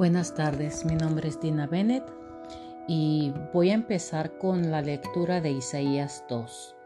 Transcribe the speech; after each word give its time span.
Buenas 0.00 0.34
tardes, 0.34 0.86
mi 0.86 0.94
nombre 0.94 1.28
es 1.28 1.38
Dina 1.42 1.66
Bennett 1.66 2.10
y 2.88 3.34
voy 3.52 3.68
a 3.68 3.74
empezar 3.74 4.38
con 4.38 4.70
la 4.70 4.80
lectura 4.80 5.42
de 5.42 5.50
Isaías 5.50 6.24
2. 6.30 6.76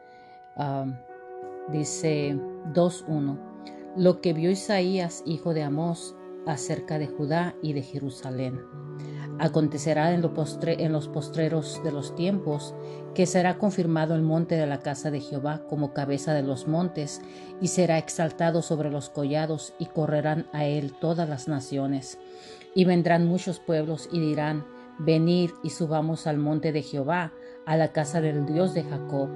dice 1.70 2.34
2.1. 2.72 3.38
Lo 3.96 4.20
que 4.20 4.32
vio 4.32 4.50
Isaías, 4.50 5.22
hijo 5.26 5.54
de 5.54 5.62
Amós, 5.62 6.16
acerca 6.44 6.98
de 6.98 7.06
Judá 7.06 7.54
y 7.62 7.72
de 7.74 7.82
Jerusalén. 7.82 8.58
Acontecerá 9.38 10.12
en, 10.12 10.22
los 10.22 11.08
postreros 11.08 11.80
de 11.82 11.90
los 11.90 12.14
tiempos 12.14 12.74
que 13.14 13.26
será 13.26 13.58
confirmado 13.58 14.14
el 14.14 14.22
monte 14.22 14.54
de 14.56 14.66
la 14.66 14.78
casa 14.78 15.10
de 15.10 15.20
Jehová 15.20 15.62
como 15.68 15.92
cabeza 15.92 16.34
de 16.34 16.42
los 16.42 16.68
montes, 16.68 17.20
y 17.60 17.68
será 17.68 17.98
exaltado 17.98 18.62
sobre 18.62 18.90
los 18.90 19.10
collados, 19.10 19.74
y 19.78 19.86
correrán 19.86 20.46
a 20.52 20.64
él 20.64 20.94
todas 21.00 21.28
las 21.28 21.48
naciones. 21.48 22.18
Y 22.74 22.84
vendrán 22.84 23.26
muchos 23.26 23.58
pueblos 23.58 24.08
y 24.12 24.20
dirán, 24.20 24.64
Venid 24.98 25.50
y 25.64 25.70
subamos 25.70 26.28
al 26.28 26.38
monte 26.38 26.70
de 26.70 26.82
Jehová, 26.82 27.32
a 27.66 27.76
la 27.76 27.92
casa 27.92 28.20
del 28.20 28.46
Dios 28.46 28.74
de 28.74 28.84
Jacob, 28.84 29.28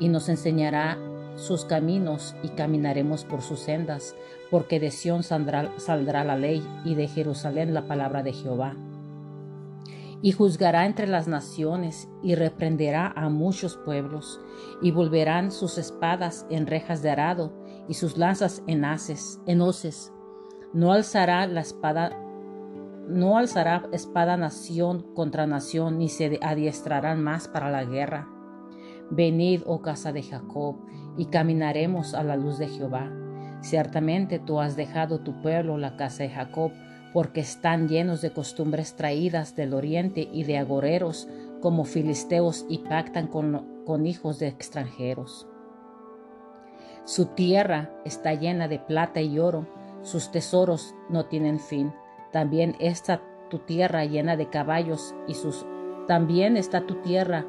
y 0.00 0.08
nos 0.08 0.28
enseñará 0.28 0.98
sus 1.36 1.64
caminos 1.64 2.34
y 2.42 2.48
caminaremos 2.50 3.24
por 3.24 3.40
sus 3.40 3.60
sendas, 3.60 4.14
porque 4.50 4.80
de 4.80 4.90
Sión 4.90 5.22
saldrá, 5.22 5.72
saldrá 5.78 6.24
la 6.24 6.36
ley 6.36 6.66
y 6.84 6.94
de 6.94 7.08
Jerusalén 7.08 7.72
la 7.74 7.86
palabra 7.86 8.22
de 8.22 8.32
Jehová. 8.32 8.74
Y 10.22 10.32
juzgará 10.32 10.86
entre 10.86 11.06
las 11.06 11.28
naciones 11.28 12.08
y 12.22 12.34
reprenderá 12.34 13.12
a 13.14 13.28
muchos 13.28 13.76
pueblos, 13.76 14.40
y 14.82 14.90
volverán 14.90 15.50
sus 15.50 15.78
espadas 15.78 16.46
en 16.50 16.66
rejas 16.66 17.02
de 17.02 17.10
arado 17.10 17.52
y 17.88 17.94
sus 17.94 18.16
lanzas 18.16 18.62
en 18.66 18.84
haces, 18.84 19.40
en 19.46 19.60
hoces. 19.60 20.12
No 20.72 20.92
alzará 20.92 21.46
la 21.46 21.60
espada 21.60 22.10
no 23.08 23.38
alzará 23.38 23.84
espada 23.92 24.36
nación 24.36 25.06
contra 25.14 25.46
nación, 25.46 25.98
ni 25.98 26.08
se 26.08 26.40
adiestrarán 26.42 27.22
más 27.22 27.46
para 27.46 27.70
la 27.70 27.84
guerra. 27.84 28.28
Venid, 29.10 29.62
oh 29.64 29.80
casa 29.80 30.12
de 30.12 30.22
Jacob, 30.22 30.76
y 31.16 31.26
caminaremos 31.26 32.14
a 32.14 32.24
la 32.24 32.36
luz 32.36 32.58
de 32.58 32.66
Jehová. 32.66 33.12
Ciertamente 33.60 34.38
tú 34.40 34.60
has 34.60 34.76
dejado 34.76 35.20
tu 35.20 35.40
pueblo, 35.40 35.78
la 35.78 35.96
casa 35.96 36.24
de 36.24 36.30
Jacob, 36.30 36.72
porque 37.16 37.40
están 37.40 37.88
llenos 37.88 38.20
de 38.20 38.30
costumbres 38.30 38.94
traídas 38.94 39.56
del 39.56 39.72
oriente 39.72 40.28
y 40.34 40.44
de 40.44 40.58
agoreros 40.58 41.26
como 41.62 41.86
filisteos 41.86 42.66
y 42.68 42.80
pactan 42.80 43.26
con, 43.26 43.84
con 43.86 44.04
hijos 44.06 44.38
de 44.38 44.48
extranjeros. 44.48 45.48
Su 47.06 47.24
tierra 47.28 47.90
está 48.04 48.34
llena 48.34 48.68
de 48.68 48.80
plata 48.80 49.22
y 49.22 49.38
oro, 49.38 49.66
sus 50.02 50.30
tesoros 50.30 50.94
no 51.08 51.24
tienen 51.24 51.58
fin. 51.58 51.90
También 52.32 52.76
está 52.80 53.22
tu 53.48 53.60
tierra 53.60 54.04
llena 54.04 54.36
de 54.36 54.50
caballos 54.50 55.14
y 55.26 55.32
sus 55.32 55.64
también 56.06 56.58
está 56.58 56.84
tu 56.84 56.96
tierra, 56.96 57.46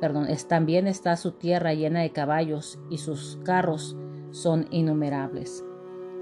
perdón, 0.00 0.26
es, 0.26 0.48
también 0.48 0.88
está 0.88 1.16
su 1.16 1.30
tierra 1.30 1.74
llena 1.74 2.00
de 2.00 2.10
caballos 2.10 2.80
y 2.90 2.98
sus 2.98 3.38
carros 3.44 3.96
son 4.32 4.66
innumerables. 4.72 5.64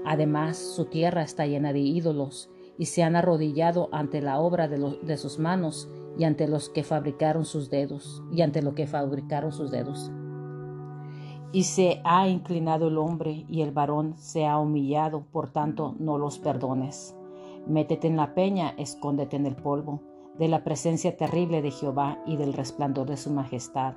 Además, 0.05 0.55
su 0.59 0.85
tierra 0.85 1.23
está 1.23 1.47
llena 1.47 1.73
de 1.73 1.79
ídolos 1.79 2.51
y 2.79 2.85
se 2.85 3.03
han 3.03 3.17
arrodillado 3.17 3.89
ante 3.91 4.21
la 4.21 4.39
obra 4.39 4.69
de, 4.69 4.97
de 5.03 5.17
sus 5.17 5.37
manos 5.37 5.89
y 6.17 6.23
ante 6.23 6.47
los 6.47 6.69
que 6.69 6.83
fabricaron 6.83 7.43
sus 7.43 7.69
dedos 7.69 8.23
y 8.31 8.41
ante 8.41 8.61
lo 8.61 8.73
que 8.73 8.87
fabricaron 8.87 9.51
sus 9.51 9.69
dedos. 9.69 10.09
Y 11.51 11.63
se 11.63 12.01
ha 12.05 12.29
inclinado 12.29 12.87
el 12.87 12.97
hombre 12.97 13.45
y 13.49 13.61
el 13.63 13.71
varón 13.71 14.15
se 14.17 14.45
ha 14.45 14.57
humillado, 14.57 15.25
por 15.31 15.49
tanto 15.49 15.95
no 15.99 16.17
los 16.17 16.39
perdones. 16.39 17.15
Métete 17.67 18.07
en 18.07 18.15
la 18.15 18.33
peña, 18.33 18.73
escóndete 18.77 19.35
en 19.35 19.45
el 19.45 19.57
polvo, 19.57 20.01
de 20.37 20.47
la 20.47 20.63
presencia 20.63 21.17
terrible 21.17 21.61
de 21.61 21.71
Jehová 21.71 22.19
y 22.25 22.37
del 22.37 22.53
resplandor 22.53 23.09
de 23.09 23.17
su 23.17 23.29
majestad. 23.29 23.95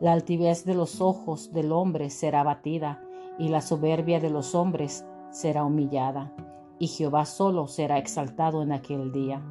La 0.00 0.12
altivez 0.12 0.64
de 0.64 0.74
los 0.74 1.00
ojos 1.00 1.52
del 1.52 1.70
hombre 1.70 2.10
será 2.10 2.42
batida, 2.42 3.00
y 3.38 3.48
la 3.48 3.60
soberbia 3.60 4.18
de 4.18 4.30
los 4.30 4.54
hombres 4.54 5.06
será 5.30 5.64
humillada, 5.64 6.32
y 6.78 6.88
Jehová 6.88 7.24
solo 7.24 7.66
será 7.66 7.98
exaltado 7.98 8.62
en 8.62 8.72
aquel 8.72 9.12
día. 9.12 9.42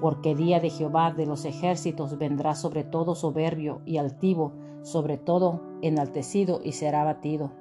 Porque 0.00 0.34
día 0.34 0.60
de 0.60 0.70
Jehová 0.70 1.12
de 1.12 1.26
los 1.26 1.44
ejércitos 1.44 2.16
vendrá 2.16 2.54
sobre 2.54 2.84
todo 2.84 3.14
soberbio 3.14 3.82
y 3.84 3.98
altivo, 3.98 4.52
sobre 4.82 5.18
todo 5.18 5.60
enaltecido 5.82 6.60
y 6.64 6.72
será 6.72 7.04
batido. 7.04 7.52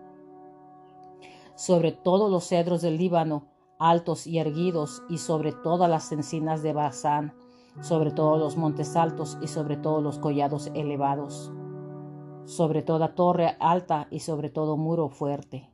Sobre 1.56 1.91
todos 1.91 2.31
los 2.31 2.47
cedros 2.47 2.81
del 2.81 2.97
Líbano 2.97 3.44
altos 3.80 4.28
y 4.28 4.40
erguidos, 4.40 5.02
y 5.09 5.18
sobre 5.18 5.53
todas 5.53 5.90
las 5.90 6.12
encinas 6.12 6.62
de 6.62 6.74
Bazán, 6.74 7.34
sobre 7.81 8.12
todos 8.12 8.38
los 8.38 8.57
montes 8.57 8.96
altos 8.97 9.38
y 9.41 9.47
sobre 9.47 9.78
todos 9.78 10.03
los 10.03 10.19
collados 10.19 10.69
elevados, 10.75 11.51
sobre 12.44 12.81
toda 12.81 13.16
torre 13.16 13.56
alta 13.59 14.07
y 14.12 14.19
sobre 14.19 14.50
todo 14.50 14.75
muro 14.75 15.07
fuerte, 15.07 15.69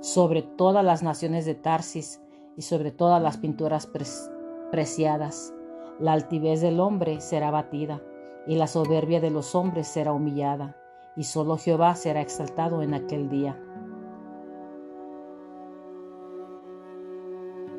sobre 0.00 0.42
todas 0.42 0.84
las 0.84 1.02
naciones 1.02 1.44
de 1.46 1.54
Tarsis 1.54 2.20
y 2.56 2.62
sobre 2.62 2.90
todas 2.90 3.22
las 3.22 3.36
pinturas 3.36 3.88
preciadas. 4.70 5.54
La 5.98 6.12
altivez 6.12 6.60
del 6.60 6.80
hombre 6.80 7.20
será 7.20 7.50
batida, 7.50 8.02
y 8.46 8.56
la 8.56 8.66
soberbia 8.66 9.20
de 9.20 9.30
los 9.30 9.54
hombres 9.54 9.86
será 9.86 10.12
humillada, 10.12 10.76
y 11.16 11.24
solo 11.24 11.58
Jehová 11.58 11.94
será 11.94 12.20
exaltado 12.20 12.82
en 12.82 12.94
aquel 12.94 13.28
día. 13.28 13.58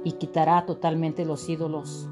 y 0.04 0.14
quitará 0.14 0.66
totalmente 0.66 1.26
los 1.26 1.48
ídolos. 1.50 2.10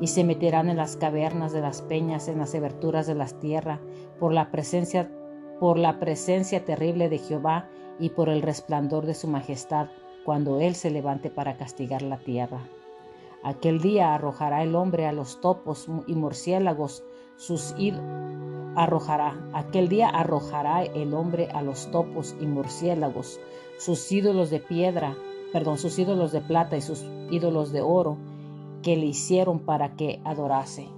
Y 0.00 0.06
se 0.06 0.24
meterán 0.24 0.68
en 0.68 0.76
las 0.76 0.96
cavernas 0.96 1.52
de 1.52 1.60
las 1.60 1.82
peñas, 1.82 2.28
en 2.28 2.38
las 2.38 2.54
aberturas 2.54 3.06
de 3.06 3.14
las 3.14 3.38
tierras, 3.38 3.80
por 4.18 4.32
la 4.32 4.50
presencia, 4.50 5.10
por 5.58 5.78
la 5.78 5.98
presencia 5.98 6.64
terrible 6.64 7.08
de 7.08 7.18
Jehová 7.18 7.68
y 8.00 8.10
por 8.10 8.28
el 8.28 8.42
resplandor 8.42 9.06
de 9.06 9.14
su 9.14 9.28
majestad, 9.28 9.88
cuando 10.24 10.60
él 10.60 10.74
se 10.74 10.90
levante 10.90 11.30
para 11.30 11.56
castigar 11.56 12.02
la 12.02 12.18
tierra. 12.18 12.60
Aquel 13.42 13.80
día 13.80 14.14
arrojará 14.14 14.62
el 14.62 14.74
hombre 14.74 15.06
a 15.06 15.12
los 15.12 15.40
topos 15.40 15.86
y 16.06 16.14
murciélagos 16.14 17.04
sus 17.36 17.74
arrojará. 18.76 19.40
Aquel 19.54 19.88
día 19.88 20.08
arrojará 20.08 20.82
el 20.82 21.14
hombre 21.14 21.48
a 21.52 21.62
los 21.62 21.90
topos 21.90 22.34
y 22.40 22.46
murciélagos 22.46 23.40
sus 23.78 24.12
ídolos 24.12 24.50
de 24.50 24.60
piedra 24.60 25.16
perdón, 25.52 25.78
sus 25.78 25.98
ídolos 25.98 26.32
de 26.32 26.40
plata 26.40 26.76
y 26.76 26.80
sus 26.80 27.04
ídolos 27.30 27.72
de 27.72 27.80
oro 27.80 28.16
que 28.82 28.96
le 28.96 29.06
hicieron 29.06 29.60
para 29.60 29.94
que 29.96 30.20
adorase. 30.24 30.88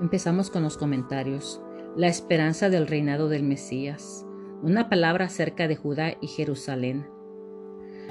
Empezamos 0.00 0.50
con 0.50 0.62
los 0.62 0.76
comentarios. 0.76 1.60
La 1.96 2.08
esperanza 2.08 2.70
del 2.70 2.86
reinado 2.86 3.28
del 3.28 3.44
Mesías. 3.44 4.26
Una 4.62 4.88
palabra 4.88 5.26
acerca 5.26 5.68
de 5.68 5.76
Judá 5.76 6.14
y 6.20 6.28
Jerusalén. 6.28 7.06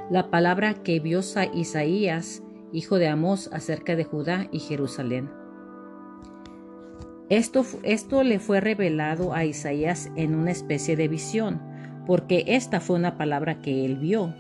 La 0.10 0.30
palabra 0.30 0.76
que 0.84 1.00
vio 1.00 1.22
Isaías, 1.54 2.44
hijo 2.72 2.98
de 2.98 3.08
Amós, 3.08 3.50
acerca 3.54 3.96
de 3.96 4.04
Judá 4.04 4.48
y 4.52 4.60
Jerusalén. 4.60 5.30
Esto, 7.30 7.66
esto 7.84 8.24
le 8.24 8.40
fue 8.40 8.60
revelado 8.60 9.34
a 9.34 9.46
Isaías 9.46 10.12
en 10.16 10.36
una 10.36 10.52
especie 10.52 10.96
de 10.96 11.08
visión 11.08 11.74
porque 12.06 12.44
esta 12.48 12.80
fue 12.80 12.98
una 12.98 13.18
palabra 13.18 13.62
que 13.62 13.86
él 13.86 13.98
vio. 13.98 14.34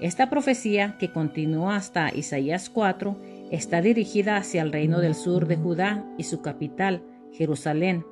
Esta 0.00 0.30
profecía, 0.30 0.96
que 0.98 1.10
continúa 1.10 1.76
hasta 1.76 2.14
Isaías 2.14 2.70
4, 2.70 3.16
está 3.50 3.80
dirigida 3.80 4.36
hacia 4.36 4.62
el 4.62 4.72
reino 4.72 5.00
del 5.00 5.14
sur 5.14 5.46
de 5.46 5.56
Judá 5.56 6.04
y 6.16 6.24
su 6.24 6.40
capital, 6.40 7.02
Jerusalén. 7.32 8.04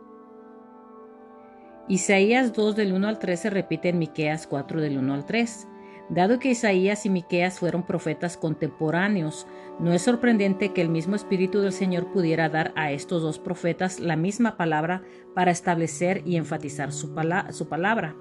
Isaías 1.89 2.53
2 2.53 2.75
del 2.75 2.93
1 2.93 3.07
al 3.07 3.21
3 3.21 3.39
se 3.39 3.51
repite 3.51 3.91
en 3.91 3.99
Miqueas 3.99 4.49
4 4.49 4.81
del 4.81 4.99
1 4.99 5.15
al 5.15 5.25
3. 5.25 5.69
Dado 6.09 6.41
que 6.41 6.51
Isaías 6.51 7.07
y 7.07 7.11
Miqueas 7.11 7.61
fueron 7.61 7.85
profetas 7.85 8.37
contemporáneos, 8.37 9.47
no 9.79 9.93
es 9.93 10.03
sorprendente 10.03 10.73
que 10.73 10.81
el 10.81 10.89
mismo 10.89 11.15
Espíritu 11.15 11.61
del 11.61 11.73
Señor 11.73 12.13
pudiera 12.13 12.49
dar 12.49 12.73
a 12.75 12.91
estos 12.91 13.23
dos 13.23 13.39
profetas 13.39 14.01
la 14.01 14.17
misma 14.17 14.57
palabra 14.57 15.03
para 15.35 15.53
establecer 15.53 16.23
y 16.25 16.37
enfatizar 16.37 16.93
su, 16.93 17.15
su 17.51 17.69
palabra. 17.69 18.17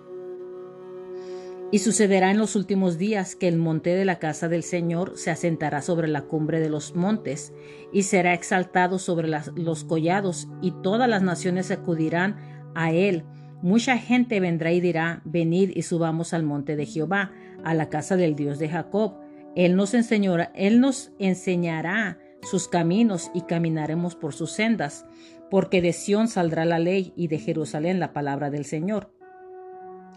Y 1.71 1.79
sucederá 1.79 2.29
en 2.29 2.37
los 2.37 2.55
últimos 2.55 2.99
días 2.99 3.35
que 3.35 3.47
el 3.47 3.57
monte 3.57 3.95
de 3.95 4.05
la 4.05 4.19
casa 4.19 4.47
del 4.47 4.61
Señor 4.61 5.13
se 5.15 5.31
asentará 5.31 5.81
sobre 5.81 6.07
la 6.07 6.21
cumbre 6.21 6.59
de 6.59 6.69
los 6.69 6.95
montes 6.95 7.51
y 7.91 8.03
será 8.03 8.33
exaltado 8.33 8.99
sobre 8.99 9.27
los 9.27 9.83
collados 9.83 10.47
y 10.61 10.71
todas 10.83 11.09
las 11.09 11.23
naciones 11.23 11.71
acudirán 11.71 12.71
a 12.75 12.91
él. 12.91 13.25
Mucha 13.65 13.97
gente 13.97 14.39
vendrá 14.39 14.71
y 14.73 14.79
dirá, 14.79 15.23
venid 15.25 15.71
y 15.73 15.81
subamos 15.81 16.35
al 16.35 16.43
monte 16.43 16.75
de 16.75 16.85
Jehová, 16.85 17.31
a 17.63 17.73
la 17.73 17.89
casa 17.89 18.15
del 18.15 18.35
Dios 18.35 18.59
de 18.59 18.69
Jacob. 18.69 19.15
Él 19.55 19.75
nos, 19.75 19.95
enseñará, 19.95 20.51
él 20.53 20.79
nos 20.79 21.13
enseñará 21.17 22.19
sus 22.43 22.67
caminos 22.67 23.31
y 23.33 23.41
caminaremos 23.41 24.15
por 24.15 24.35
sus 24.35 24.51
sendas, 24.51 25.07
porque 25.49 25.81
de 25.81 25.93
Sión 25.93 26.27
saldrá 26.27 26.63
la 26.63 26.77
ley 26.77 27.11
y 27.15 27.27
de 27.27 27.39
Jerusalén 27.39 27.99
la 27.99 28.13
palabra 28.13 28.51
del 28.51 28.65
Señor. 28.65 29.11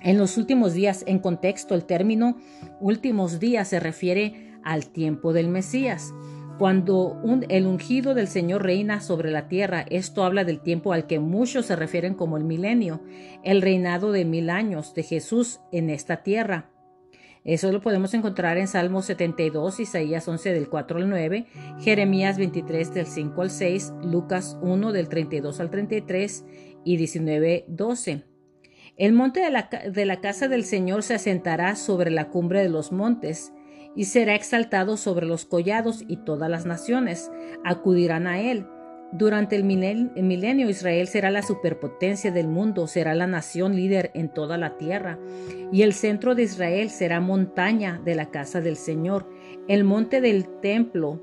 En 0.02 0.18
los 0.18 0.36
últimos 0.36 0.74
días, 0.74 1.02
en 1.06 1.18
contexto, 1.18 1.74
el 1.74 1.86
término 1.86 2.36
últimos 2.80 3.40
días 3.40 3.68
se 3.68 3.80
refiere 3.80 4.52
al 4.62 4.90
tiempo 4.90 5.32
del 5.32 5.48
Mesías. 5.48 6.12
Cuando 6.58 7.22
el 7.48 7.66
ungido 7.66 8.14
del 8.14 8.26
Señor 8.26 8.64
reina 8.64 9.00
sobre 9.00 9.30
la 9.30 9.46
tierra, 9.46 9.86
esto 9.90 10.24
habla 10.24 10.42
del 10.42 10.58
tiempo 10.58 10.92
al 10.92 11.06
que 11.06 11.20
muchos 11.20 11.66
se 11.66 11.76
refieren 11.76 12.14
como 12.14 12.36
el 12.36 12.42
milenio, 12.42 13.00
el 13.44 13.62
reinado 13.62 14.10
de 14.10 14.24
mil 14.24 14.50
años 14.50 14.92
de 14.92 15.04
Jesús 15.04 15.60
en 15.70 15.88
esta 15.88 16.24
tierra. 16.24 16.72
Eso 17.44 17.70
lo 17.70 17.80
podemos 17.80 18.12
encontrar 18.12 18.58
en 18.58 18.66
Salmos 18.66 19.04
72, 19.04 19.78
Isaías 19.78 20.26
11 20.26 20.52
del 20.52 20.68
4 20.68 20.98
al 20.98 21.08
9, 21.08 21.46
Jeremías 21.78 22.36
23 22.38 22.92
del 22.92 23.06
5 23.06 23.40
al 23.40 23.50
6, 23.50 23.92
Lucas 24.02 24.58
1 24.60 24.92
del 24.92 25.08
32 25.08 25.60
al 25.60 25.70
33 25.70 26.44
y 26.84 26.96
19, 26.96 27.66
12. 27.68 28.24
El 28.96 29.12
monte 29.12 29.38
de 29.38 29.50
la, 29.50 29.70
de 29.92 30.04
la 30.06 30.20
casa 30.20 30.48
del 30.48 30.64
Señor 30.64 31.04
se 31.04 31.14
asentará 31.14 31.76
sobre 31.76 32.10
la 32.10 32.30
cumbre 32.30 32.62
de 32.64 32.68
los 32.68 32.90
montes 32.90 33.52
y 33.94 34.04
será 34.04 34.34
exaltado 34.34 34.96
sobre 34.96 35.26
los 35.26 35.44
collados 35.44 36.04
y 36.06 36.18
todas 36.18 36.50
las 36.50 36.66
naciones 36.66 37.30
acudirán 37.64 38.26
a 38.26 38.40
él. 38.40 38.66
Durante 39.10 39.56
el 39.56 39.64
milenio 39.64 40.68
Israel 40.68 41.08
será 41.08 41.30
la 41.30 41.42
superpotencia 41.42 42.30
del 42.30 42.46
mundo, 42.46 42.86
será 42.86 43.14
la 43.14 43.26
nación 43.26 43.74
líder 43.74 44.10
en 44.12 44.28
toda 44.28 44.58
la 44.58 44.76
tierra, 44.76 45.18
y 45.72 45.80
el 45.80 45.94
centro 45.94 46.34
de 46.34 46.42
Israel 46.42 46.90
será 46.90 47.18
montaña 47.18 48.02
de 48.04 48.14
la 48.14 48.30
casa 48.30 48.60
del 48.60 48.76
Señor, 48.76 49.26
el 49.66 49.84
monte 49.84 50.20
del 50.20 50.46
templo, 50.60 51.22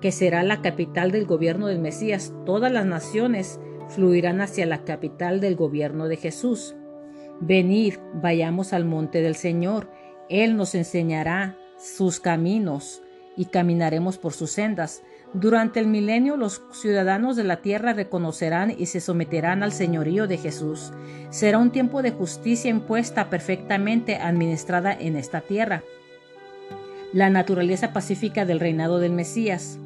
que 0.00 0.10
será 0.10 0.42
la 0.42 0.62
capital 0.62 1.10
del 1.10 1.26
gobierno 1.26 1.66
del 1.66 1.80
Mesías. 1.80 2.32
Todas 2.46 2.72
las 2.72 2.86
naciones 2.86 3.60
fluirán 3.88 4.40
hacia 4.40 4.64
la 4.64 4.84
capital 4.84 5.40
del 5.40 5.54
gobierno 5.54 6.08
de 6.08 6.16
Jesús. 6.16 6.74
Venid, 7.40 7.94
vayamos 8.14 8.72
al 8.72 8.86
monte 8.86 9.20
del 9.20 9.34
Señor, 9.34 9.90
Él 10.30 10.56
nos 10.56 10.74
enseñará 10.74 11.58
sus 11.82 12.20
caminos 12.20 13.02
y 13.36 13.46
caminaremos 13.46 14.18
por 14.18 14.32
sus 14.32 14.50
sendas. 14.52 15.02
Durante 15.34 15.80
el 15.80 15.86
milenio 15.86 16.36
los 16.36 16.62
ciudadanos 16.72 17.36
de 17.36 17.44
la 17.44 17.62
tierra 17.62 17.92
reconocerán 17.92 18.74
y 18.76 18.86
se 18.86 19.00
someterán 19.00 19.62
al 19.62 19.72
señorío 19.72 20.26
de 20.26 20.36
Jesús. 20.36 20.92
Será 21.30 21.58
un 21.58 21.72
tiempo 21.72 22.02
de 22.02 22.12
justicia 22.12 22.70
impuesta 22.70 23.30
perfectamente 23.30 24.16
administrada 24.16 24.92
en 24.92 25.16
esta 25.16 25.40
tierra. 25.40 25.82
La 27.12 27.30
naturaleza 27.30 27.92
pacífica 27.92 28.44
del 28.44 28.60
reinado 28.60 28.98
del 28.98 29.12
Mesías. 29.12 29.78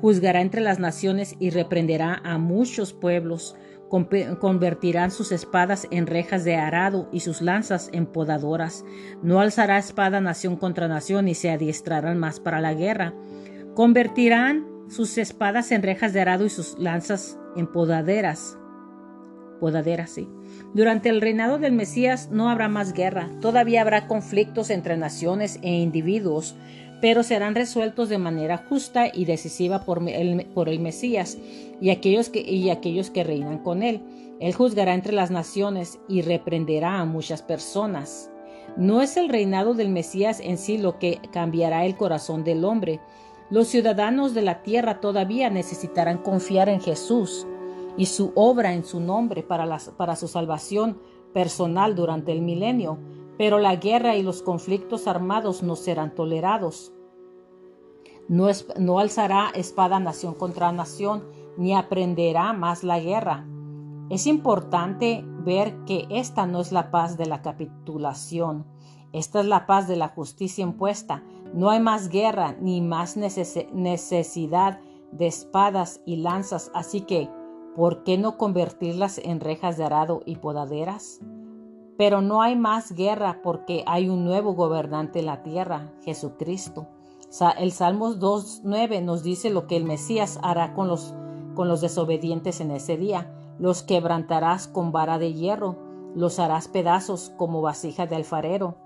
Juzgará 0.00 0.40
entre 0.40 0.60
las 0.60 0.80
naciones 0.80 1.36
y 1.38 1.50
reprenderá 1.50 2.20
a 2.24 2.36
muchos 2.38 2.92
pueblos 2.92 3.54
convertirán 4.38 5.10
sus 5.10 5.32
espadas 5.32 5.86
en 5.90 6.06
rejas 6.06 6.44
de 6.44 6.56
arado 6.56 7.10
y 7.12 7.20
sus 7.20 7.42
lanzas 7.42 7.90
en 7.92 8.06
podadoras. 8.06 8.86
No 9.22 9.40
alzará 9.40 9.76
espada 9.76 10.22
nación 10.22 10.56
contra 10.56 10.88
nación 10.88 11.28
y 11.28 11.34
se 11.34 11.50
adiestrarán 11.50 12.18
más 12.18 12.40
para 12.40 12.62
la 12.62 12.72
guerra. 12.72 13.12
Convertirán 13.74 14.66
sus 14.88 15.18
espadas 15.18 15.72
en 15.72 15.82
rejas 15.82 16.14
de 16.14 16.22
arado 16.22 16.46
y 16.46 16.50
sus 16.50 16.78
lanzas 16.78 17.38
en 17.54 17.66
podaderas. 17.66 18.56
Podaderas, 19.60 20.10
sí. 20.10 20.28
Durante 20.74 21.10
el 21.10 21.20
reinado 21.20 21.58
del 21.58 21.72
Mesías 21.72 22.30
no 22.30 22.48
habrá 22.48 22.68
más 22.68 22.94
guerra. 22.94 23.28
Todavía 23.40 23.82
habrá 23.82 24.08
conflictos 24.08 24.70
entre 24.70 24.96
naciones 24.96 25.58
e 25.62 25.70
individuos, 25.70 26.56
pero 27.02 27.24
serán 27.24 27.56
resueltos 27.56 28.08
de 28.08 28.16
manera 28.16 28.64
justa 28.68 29.08
y 29.12 29.24
decisiva 29.24 29.84
por 29.84 30.08
el, 30.08 30.46
por 30.54 30.68
el 30.68 30.78
Mesías 30.78 31.36
y 31.80 31.90
aquellos, 31.90 32.28
que, 32.28 32.40
y 32.40 32.70
aquellos 32.70 33.10
que 33.10 33.24
reinan 33.24 33.58
con 33.58 33.82
él. 33.82 34.00
Él 34.38 34.54
juzgará 34.54 34.94
entre 34.94 35.12
las 35.12 35.32
naciones 35.32 35.98
y 36.08 36.22
reprenderá 36.22 37.00
a 37.00 37.04
muchas 37.04 37.42
personas. 37.42 38.30
No 38.76 39.02
es 39.02 39.16
el 39.16 39.28
reinado 39.28 39.74
del 39.74 39.88
Mesías 39.88 40.38
en 40.38 40.56
sí 40.56 40.78
lo 40.78 41.00
que 41.00 41.18
cambiará 41.32 41.84
el 41.86 41.96
corazón 41.96 42.44
del 42.44 42.64
hombre. 42.64 43.00
Los 43.50 43.66
ciudadanos 43.66 44.32
de 44.32 44.42
la 44.42 44.62
tierra 44.62 45.00
todavía 45.00 45.50
necesitarán 45.50 46.18
confiar 46.18 46.68
en 46.68 46.80
Jesús 46.80 47.48
y 47.96 48.06
su 48.06 48.30
obra 48.36 48.74
en 48.74 48.84
su 48.84 49.00
nombre 49.00 49.42
para, 49.42 49.66
para 49.96 50.14
su 50.14 50.28
salvación 50.28 51.00
personal 51.34 51.96
durante 51.96 52.30
el 52.30 52.42
milenio 52.42 52.98
pero 53.38 53.58
la 53.58 53.76
guerra 53.76 54.16
y 54.16 54.22
los 54.22 54.42
conflictos 54.42 55.06
armados 55.06 55.62
no 55.62 55.76
serán 55.76 56.14
tolerados. 56.14 56.92
No, 58.28 58.98
alzará 58.98 59.50
espada 59.54 60.00
nación 60.00 60.34
contra 60.34 60.72
nación, 60.72 61.24
ni 61.56 61.74
aprenderá 61.74 62.52
más 62.52 62.84
la 62.84 62.98
guerra. 63.00 63.46
Es 64.10 64.26
importante 64.26 65.24
ver 65.26 65.84
que 65.84 66.06
esta 66.10 66.46
no 66.46 66.60
es 66.60 66.72
la 66.72 66.90
paz 66.90 67.16
de 67.16 67.26
la 67.26 67.42
capitulación, 67.42 68.66
esta 69.12 69.40
es 69.40 69.46
la 69.46 69.66
paz 69.66 69.88
de 69.88 69.96
la 69.96 70.08
justicia 70.08 70.62
impuesta. 70.62 71.22
No 71.52 71.68
hay 71.68 71.80
más 71.80 72.08
guerra 72.08 72.56
ni 72.60 72.80
más 72.80 73.16
necesidad 73.16 74.80
de 75.10 75.26
espadas 75.26 76.00
y 76.06 76.16
lanzas, 76.16 76.70
así 76.74 77.02
que, 77.02 77.28
¿por 77.76 78.04
qué 78.04 78.16
no 78.16 78.38
convertirlas 78.38 79.18
en 79.18 79.40
rejas 79.40 79.76
de 79.76 79.84
arado 79.84 80.22
y 80.24 80.36
podaderas? 80.36 81.20
Pero 81.96 82.20
no 82.20 82.42
hay 82.42 82.56
más 82.56 82.92
guerra 82.92 83.40
porque 83.42 83.84
hay 83.86 84.08
un 84.08 84.24
nuevo 84.24 84.54
gobernante 84.54 85.20
en 85.20 85.26
la 85.26 85.42
tierra, 85.42 85.92
Jesucristo. 86.04 86.88
El 87.58 87.72
Salmos 87.72 88.18
2.9 88.18 89.02
nos 89.02 89.22
dice 89.22 89.50
lo 89.50 89.66
que 89.66 89.76
el 89.76 89.84
Mesías 89.84 90.38
hará 90.42 90.74
con 90.74 90.88
los, 90.88 91.14
con 91.54 91.68
los 91.68 91.80
desobedientes 91.80 92.60
en 92.60 92.70
ese 92.70 92.96
día. 92.96 93.32
Los 93.58 93.82
quebrantarás 93.82 94.68
con 94.68 94.92
vara 94.92 95.18
de 95.18 95.32
hierro, 95.32 95.78
los 96.14 96.38
harás 96.38 96.68
pedazos 96.68 97.32
como 97.36 97.62
vasija 97.62 98.06
de 98.06 98.16
alfarero. 98.16 98.76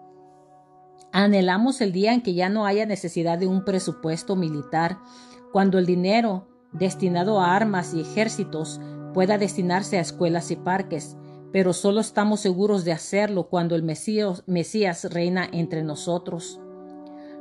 Anhelamos 1.12 1.80
el 1.80 1.92
día 1.92 2.12
en 2.12 2.22
que 2.22 2.34
ya 2.34 2.48
no 2.48 2.66
haya 2.66 2.86
necesidad 2.86 3.38
de 3.38 3.46
un 3.46 3.64
presupuesto 3.64 4.36
militar, 4.36 4.98
cuando 5.52 5.78
el 5.78 5.86
dinero 5.86 6.46
destinado 6.72 7.40
a 7.40 7.54
armas 7.54 7.94
y 7.94 8.00
ejércitos 8.00 8.80
pueda 9.14 9.38
destinarse 9.38 9.98
a 9.98 10.02
escuelas 10.02 10.50
y 10.50 10.56
parques, 10.56 11.16
pero 11.56 11.72
solo 11.72 12.00
estamos 12.00 12.40
seguros 12.40 12.84
de 12.84 12.92
hacerlo 12.92 13.44
cuando 13.44 13.76
el 13.76 13.82
Mesías, 13.82 15.04
reina 15.10 15.48
entre 15.50 15.82
nosotros. 15.82 16.60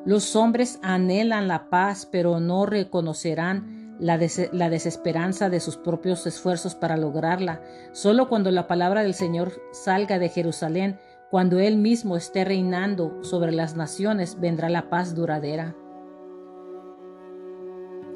Los 0.06 0.38
hombres 0.38 0.80
anhelan 0.82 1.50
la 1.50 1.70
paz, 1.70 2.08
pero 2.10 2.40
no 2.40 2.66
reconocerán 2.66 3.98
la, 4.00 4.18
la, 4.54 4.70
desesperanza 4.70 5.50
de 5.50 5.60
sus 5.60 5.76
propios 5.76 6.26
esfuerzos 6.28 6.76
para 6.76 6.96
lograrla. 6.96 7.62
Solo 7.92 8.30
cuando 8.30 8.52
la 8.52 8.68
palabra 8.68 9.04
del 9.04 9.16
Señor 9.16 9.52
salga 9.74 10.18
de 10.18 10.30
Jerusalén, 10.30 10.98
cuando 11.30 11.60
Él 11.60 11.76
mismo 11.76 12.16
esté 12.16 12.46
reinando 12.46 13.22
sobre 13.22 13.52
las 13.52 13.76
naciones, 13.76 14.40
vendrá 14.40 14.70
la 14.70 14.90
paz 14.90 15.14
duradera. 15.14 15.76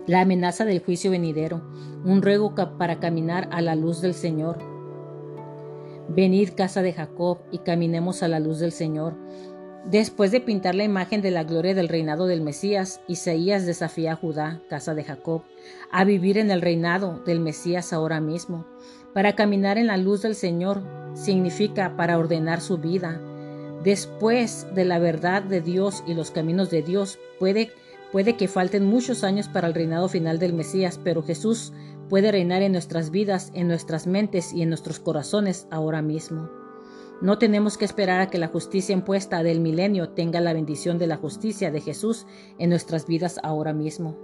La 0.07 0.21
amenaza 0.21 0.63
del 0.63 0.79
juicio 0.81 1.12
venidero, 1.12 1.62
un 2.05 2.21
ruego 2.21 2.55
para 2.77 3.01
caminar 3.01 3.50
a 3.51 3.59
la 3.59 3.75
luz 3.75 4.00
del 4.00 4.13
Señor. 4.13 4.78
Venid 6.09 6.49
casa 6.55 6.81
de 6.81 6.91
Jacob 6.91 7.37
y 7.51 7.59
caminemos 7.59 8.23
a 8.23 8.27
la 8.27 8.39
luz 8.39 8.57
del 8.57 8.71
Señor. 8.71 9.15
Después 9.85 10.31
de 10.31 10.41
pintar 10.41 10.73
la 10.73 10.83
imagen 10.83 11.21
de 11.21 11.29
la 11.29 11.43
gloria 11.43 11.75
del 11.75 11.87
reinado 11.87 12.25
del 12.25 12.41
Mesías, 12.41 12.99
Isaías 13.07 13.67
desafía 13.67 14.13
a 14.13 14.15
Judá, 14.15 14.59
casa 14.69 14.95
de 14.95 15.03
Jacob, 15.03 15.43
a 15.91 16.03
vivir 16.05 16.39
en 16.39 16.49
el 16.49 16.61
reinado 16.61 17.21
del 17.25 17.39
Mesías 17.39 17.93
ahora 17.93 18.19
mismo. 18.21 18.65
Para 19.13 19.35
caminar 19.35 19.77
en 19.77 19.85
la 19.85 19.97
luz 19.97 20.23
del 20.23 20.33
Señor 20.33 20.81
significa 21.13 21.95
para 21.95 22.17
ordenar 22.17 22.59
su 22.59 22.79
vida. 22.79 23.21
Después 23.83 24.65
de 24.73 24.85
la 24.85 24.97
verdad 24.97 25.43
de 25.43 25.61
Dios 25.61 26.03
y 26.07 26.15
los 26.15 26.31
caminos 26.31 26.71
de 26.71 26.81
Dios, 26.81 27.19
puede, 27.37 27.71
puede 28.11 28.35
que 28.35 28.47
falten 28.47 28.83
muchos 28.83 29.23
años 29.23 29.47
para 29.47 29.67
el 29.67 29.75
reinado 29.75 30.09
final 30.09 30.39
del 30.39 30.53
Mesías, 30.53 30.99
pero 31.03 31.21
Jesús 31.21 31.71
puede 32.09 32.31
reinar 32.31 32.61
en 32.61 32.71
nuestras 32.71 33.11
vidas, 33.11 33.51
en 33.53 33.67
nuestras 33.67 34.07
mentes 34.07 34.51
y 34.53 34.61
en 34.63 34.69
nuestros 34.69 34.99
corazones 34.99 35.67
ahora 35.71 36.01
mismo. 36.01 36.49
No 37.21 37.37
tenemos 37.37 37.77
que 37.77 37.85
esperar 37.85 38.21
a 38.21 38.29
que 38.29 38.37
la 38.37 38.47
justicia 38.47 38.93
impuesta 38.93 39.43
del 39.43 39.59
milenio 39.59 40.09
tenga 40.09 40.39
la 40.39 40.53
bendición 40.53 40.97
de 40.97 41.07
la 41.07 41.17
justicia 41.17 41.69
de 41.69 41.81
Jesús 41.81 42.25
en 42.57 42.69
nuestras 42.69 43.07
vidas 43.07 43.39
ahora 43.43 43.73
mismo. 43.73 44.17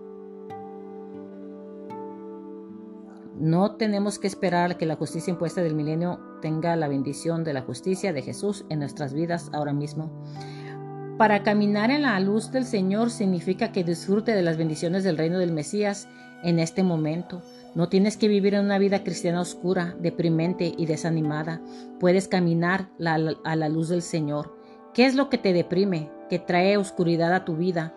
No 3.38 3.76
tenemos 3.76 4.18
que 4.18 4.28
esperar 4.28 4.72
a 4.72 4.78
que 4.78 4.86
la 4.86 4.96
justicia 4.96 5.32
impuesta 5.32 5.62
del 5.62 5.76
milenio 5.76 6.20
tenga 6.42 6.74
la 6.78 6.88
bendición 6.88 7.44
de 7.44 7.54
la 7.54 7.62
justicia 7.64 8.14
de 8.14 8.22
Jesús 8.22 8.64
en 8.70 8.80
nuestras 8.80 9.14
vidas 9.14 9.50
ahora 9.52 9.74
mismo. 9.74 10.10
Para 11.18 11.44
caminar 11.44 11.92
en 11.92 12.04
la 12.04 12.18
luz 12.22 12.52
del 12.52 12.64
Señor 12.64 13.10
significa 13.10 13.74
que 13.74 13.84
disfrute 13.84 14.34
de 14.34 14.42
las 14.42 14.56
bendiciones 14.56 15.04
del 15.04 15.18
reino 15.18 15.38
del 15.38 15.52
Mesías 15.52 16.08
en 16.44 16.60
este 16.60 16.82
momento. 16.82 17.42
No 17.76 17.90
tienes 17.90 18.18
que 18.18 18.28
vivir 18.28 18.56
en 18.56 18.66
una 18.66 18.80
vida 18.80 19.04
cristiana 19.04 19.42
oscura, 19.42 19.96
deprimente 20.00 20.74
y 20.78 20.86
desanimada. 20.86 21.62
Puedes 22.00 22.28
caminar 22.28 22.90
a 23.04 23.56
la 23.56 23.70
luz 23.70 23.90
del 23.90 24.02
Señor. 24.02 24.56
¿Qué 24.94 25.06
es 25.06 25.14
lo 25.14 25.30
que 25.30 25.38
te 25.38 25.54
deprime, 25.54 26.10
que 26.30 26.40
trae 26.40 26.78
oscuridad 26.78 27.34
a 27.34 27.46
tu 27.46 27.58
vida? 27.58 27.94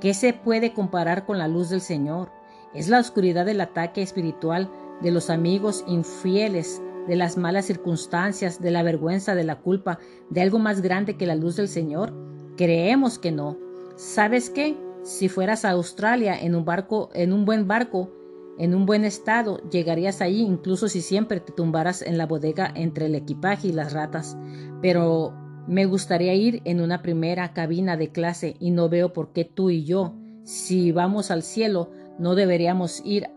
¿Qué 0.00 0.14
se 0.14 0.32
puede 0.32 0.72
comparar 0.72 1.26
con 1.26 1.38
la 1.38 1.48
luz 1.48 1.70
del 1.70 1.80
Señor? 1.80 2.30
Es 2.72 2.88
la 2.88 3.00
oscuridad 3.00 3.44
del 3.46 3.60
ataque 3.60 4.00
espiritual 4.00 4.70
de 5.02 5.10
los 5.10 5.28
amigos 5.28 5.84
infieles 5.88 6.80
de 7.06 7.16
las 7.16 7.36
malas 7.36 7.66
circunstancias, 7.66 8.60
de 8.60 8.70
la 8.70 8.82
vergüenza, 8.82 9.34
de 9.34 9.44
la 9.44 9.56
culpa, 9.56 9.98
de 10.30 10.42
algo 10.42 10.58
más 10.58 10.82
grande 10.82 11.16
que 11.16 11.26
la 11.26 11.34
luz 11.34 11.56
del 11.56 11.68
Señor? 11.68 12.12
Creemos 12.56 13.18
que 13.18 13.32
no. 13.32 13.56
¿Sabes 13.96 14.50
qué? 14.50 14.76
Si 15.02 15.28
fueras 15.28 15.64
a 15.64 15.70
Australia 15.70 16.38
en 16.38 16.54
un 16.54 16.64
barco, 16.64 17.10
en 17.14 17.32
un 17.32 17.44
buen 17.44 17.68
barco, 17.68 18.10
en 18.58 18.74
un 18.74 18.86
buen 18.86 19.04
estado, 19.04 19.58
llegarías 19.70 20.22
allí 20.22 20.40
incluso 20.40 20.88
si 20.88 21.02
siempre 21.02 21.40
te 21.40 21.52
tumbaras 21.52 22.00
en 22.00 22.16
la 22.16 22.26
bodega 22.26 22.72
entre 22.74 23.06
el 23.06 23.14
equipaje 23.14 23.68
y 23.68 23.72
las 23.72 23.92
ratas. 23.92 24.36
Pero 24.80 25.34
me 25.66 25.84
gustaría 25.84 26.34
ir 26.34 26.62
en 26.64 26.80
una 26.80 27.02
primera 27.02 27.52
cabina 27.52 27.96
de 27.96 28.12
clase 28.12 28.56
y 28.58 28.70
no 28.70 28.88
veo 28.88 29.12
por 29.12 29.32
qué 29.32 29.44
tú 29.44 29.68
y 29.68 29.84
yo, 29.84 30.14
si 30.44 30.90
vamos 30.92 31.30
al 31.30 31.42
cielo, 31.42 31.90
no 32.18 32.34
deberíamos 32.34 33.02
ir, 33.04 33.28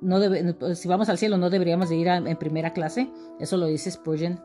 no 0.00 0.18
si 0.74 0.88
vamos 0.88 1.08
al 1.08 1.18
cielo, 1.18 1.36
no 1.36 1.50
deberíamos 1.50 1.88
de 1.88 1.96
ir 1.96 2.08
en 2.08 2.36
primera 2.36 2.72
clase. 2.72 3.10
Eso 3.38 3.56
lo 3.56 3.66
dice 3.66 3.90
Spurgeon. 3.90 4.42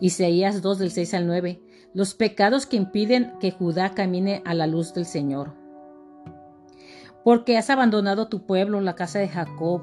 Isaías 0.00 0.62
2 0.62 0.78
del 0.78 0.90
6 0.90 1.14
al 1.14 1.26
9. 1.26 1.62
Los 1.94 2.14
pecados 2.14 2.66
que 2.66 2.76
impiden 2.76 3.34
que 3.38 3.50
Judá 3.50 3.94
camine 3.94 4.42
a 4.44 4.54
la 4.54 4.66
luz 4.66 4.94
del 4.94 5.04
Señor 5.04 5.61
porque 7.24 7.56
has 7.56 7.70
abandonado 7.70 8.28
tu 8.28 8.46
pueblo, 8.46 8.80
la 8.80 8.94
casa 8.94 9.18
de 9.18 9.28
Jacob, 9.28 9.82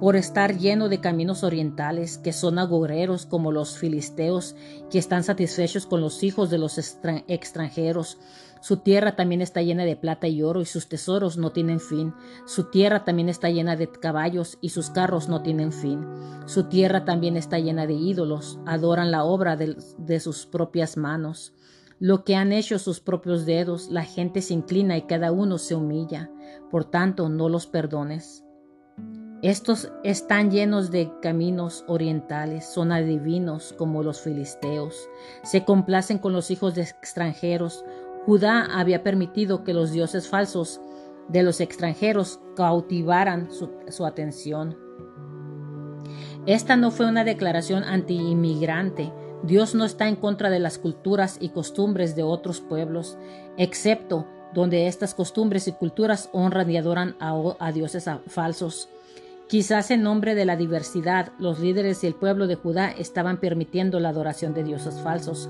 por 0.00 0.14
estar 0.14 0.56
lleno 0.56 0.88
de 0.88 1.00
caminos 1.00 1.42
orientales, 1.42 2.18
que 2.18 2.32
son 2.32 2.58
agoreros 2.58 3.26
como 3.26 3.50
los 3.50 3.78
filisteos, 3.78 4.54
que 4.90 4.98
están 4.98 5.24
satisfechos 5.24 5.86
con 5.86 6.00
los 6.00 6.22
hijos 6.22 6.50
de 6.50 6.58
los 6.58 6.78
extranjeros. 6.78 8.18
Su 8.60 8.78
tierra 8.78 9.16
también 9.16 9.40
está 9.40 9.62
llena 9.62 9.84
de 9.84 9.96
plata 9.96 10.28
y 10.28 10.42
oro, 10.42 10.60
y 10.60 10.66
sus 10.66 10.88
tesoros 10.88 11.36
no 11.36 11.50
tienen 11.50 11.80
fin. 11.80 12.14
Su 12.46 12.64
tierra 12.64 13.04
también 13.04 13.28
está 13.28 13.50
llena 13.50 13.76
de 13.76 13.90
caballos, 13.90 14.58
y 14.60 14.68
sus 14.68 14.90
carros 14.90 15.28
no 15.28 15.42
tienen 15.42 15.72
fin. 15.72 16.06
Su 16.46 16.64
tierra 16.64 17.04
también 17.04 17.36
está 17.36 17.58
llena 17.58 17.86
de 17.86 17.94
ídolos, 17.94 18.60
adoran 18.66 19.10
la 19.10 19.24
obra 19.24 19.56
de, 19.56 19.76
de 19.98 20.20
sus 20.20 20.46
propias 20.46 20.96
manos 20.96 21.54
lo 22.00 22.24
que 22.24 22.36
han 22.36 22.52
hecho 22.52 22.78
sus 22.78 23.00
propios 23.00 23.44
dedos, 23.46 23.88
la 23.90 24.04
gente 24.04 24.42
se 24.42 24.54
inclina 24.54 24.96
y 24.96 25.02
cada 25.02 25.32
uno 25.32 25.58
se 25.58 25.74
humilla. 25.74 26.30
Por 26.70 26.84
tanto, 26.84 27.28
no 27.28 27.48
los 27.48 27.66
perdones. 27.66 28.44
Estos 29.42 29.92
están 30.02 30.50
llenos 30.50 30.90
de 30.90 31.12
caminos 31.22 31.84
orientales, 31.86 32.66
son 32.66 32.90
adivinos 32.90 33.72
como 33.78 34.02
los 34.02 34.20
filisteos, 34.20 35.08
se 35.44 35.64
complacen 35.64 36.18
con 36.18 36.32
los 36.32 36.50
hijos 36.50 36.74
de 36.74 36.82
extranjeros. 36.82 37.84
Judá 38.26 38.66
había 38.76 39.04
permitido 39.04 39.62
que 39.62 39.74
los 39.74 39.92
dioses 39.92 40.28
falsos 40.28 40.80
de 41.28 41.44
los 41.44 41.60
extranjeros 41.60 42.40
cautivaran 42.56 43.48
su, 43.52 44.04
atención. 44.04 44.76
Esta 46.46 46.74
no 46.74 46.90
fue 46.90 47.06
una 47.06 47.22
declaración 47.22 47.84
anti-inmigrante, 47.84 49.12
Dios 49.42 49.74
no 49.74 49.84
está 49.84 50.08
en 50.08 50.16
contra 50.16 50.50
de 50.50 50.58
las 50.58 50.78
culturas 50.78 51.38
y 51.40 51.50
costumbres 51.50 52.16
de 52.16 52.24
otros 52.24 52.60
pueblos, 52.60 53.16
excepto 53.56 54.26
donde 54.52 54.86
estas 54.86 55.14
costumbres 55.14 55.68
y 55.68 55.72
culturas 55.72 56.28
honran 56.32 56.70
y 56.70 56.76
adoran 56.76 57.16
a, 57.20 57.72
dioses 57.72 58.10
falsos. 58.26 58.88
Quizás 59.46 59.90
en 59.90 60.02
nombre 60.02 60.34
de 60.34 60.44
la 60.44 60.56
diversidad, 60.56 61.32
los 61.38 61.60
líderes 61.60 62.02
y 62.02 62.06
el 62.06 62.14
pueblo 62.14 62.46
de 62.46 62.56
Judá 62.56 62.90
estaban 62.90 63.38
permitiendo 63.38 64.00
la 64.00 64.10
adoración 64.10 64.54
de 64.54 64.64
dioses 64.64 65.00
falsos. 65.00 65.48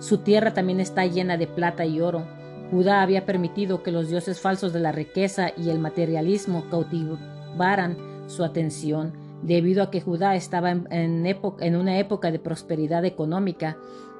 Su 0.00 0.18
tierra 0.18 0.54
también 0.54 0.80
está 0.80 1.04
llena 1.06 1.36
de 1.36 1.46
plata 1.46 1.84
y 1.84 2.00
oro. 2.00 2.24
Judá 2.70 3.02
había 3.02 3.26
permitido 3.26 3.82
que 3.82 3.92
los 3.92 4.08
dioses 4.08 4.40
falsos 4.40 4.72
de 4.72 4.80
la 4.80 4.92
riqueza 4.92 5.50
y 5.56 5.70
el 5.70 5.78
materialismo 5.78 6.64
cautivaran 6.70 7.96
su 8.28 8.44
atención 8.44 9.12
debido 9.42 9.82
a 9.82 9.90
que 9.90 10.00
Judá 10.00 10.34
estaba 10.36 10.70
en, 10.70 11.76
una 11.76 11.98
época 11.98 12.30
de 12.30 12.38
prosperidad 12.38 13.04
económica, 13.04 13.78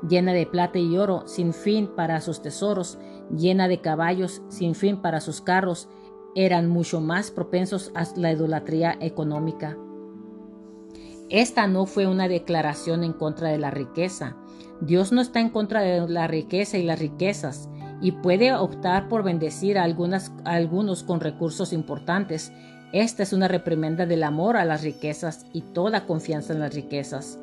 llena 0.09 0.33
de 0.33 0.47
plata 0.47 0.79
y 0.79 0.97
oro, 0.97 1.25
sin 1.27 1.53
fin 1.53 1.89
para 1.95 2.21
sus 2.21 2.43
tesoros, 2.43 2.99
llena 3.35 3.69
de 3.69 3.81
caballos, 3.81 4.43
sin 4.49 4.75
fin 4.75 5.03
para 5.03 5.21
sus 5.21 5.41
carros, 5.41 5.89
eran 6.35 6.69
mucho 6.69 7.01
más 7.01 7.31
propensos 7.31 7.91
a 7.95 8.05
la 8.17 8.33
idolatría 8.33 8.97
económica. 9.01 9.77
Esta 11.29 11.67
no 11.67 11.87
fue 11.87 12.07
una 12.07 12.29
declaración 12.29 13.05
en 13.05 13.13
contra 13.13 13.49
de 13.49 13.59
la 13.59 13.71
riqueza. 13.71 14.37
Dios 14.81 15.13
no 15.13 15.21
está 15.21 15.41
en 15.41 15.51
contra 15.51 15.81
de 15.83 16.09
la 16.09 16.27
riqueza 16.27 16.79
y 16.79 16.83
las 16.83 16.99
riquezas, 16.99 17.69
y 18.01 18.13
puede 18.13 18.55
optar 18.55 19.09
por 19.09 19.23
bendecir 19.23 19.79
a, 19.79 19.85
algunos 19.85 21.03
con 21.03 21.21
recursos 21.21 21.73
importantes 21.73 22.53
esta 22.93 23.23
es 23.23 23.33
una 23.33 23.47
reprimenda 23.47 24.05
del 24.05 24.25
amor 24.25 24.57
a 24.57 24.65
las 24.65 24.83
riquezas 24.83 25.47
y 25.53 25.63
toda 25.63 26.07
confianza 26.07 26.53
en 26.53 26.61
las 26.61 26.75
riquezas. 26.75 27.39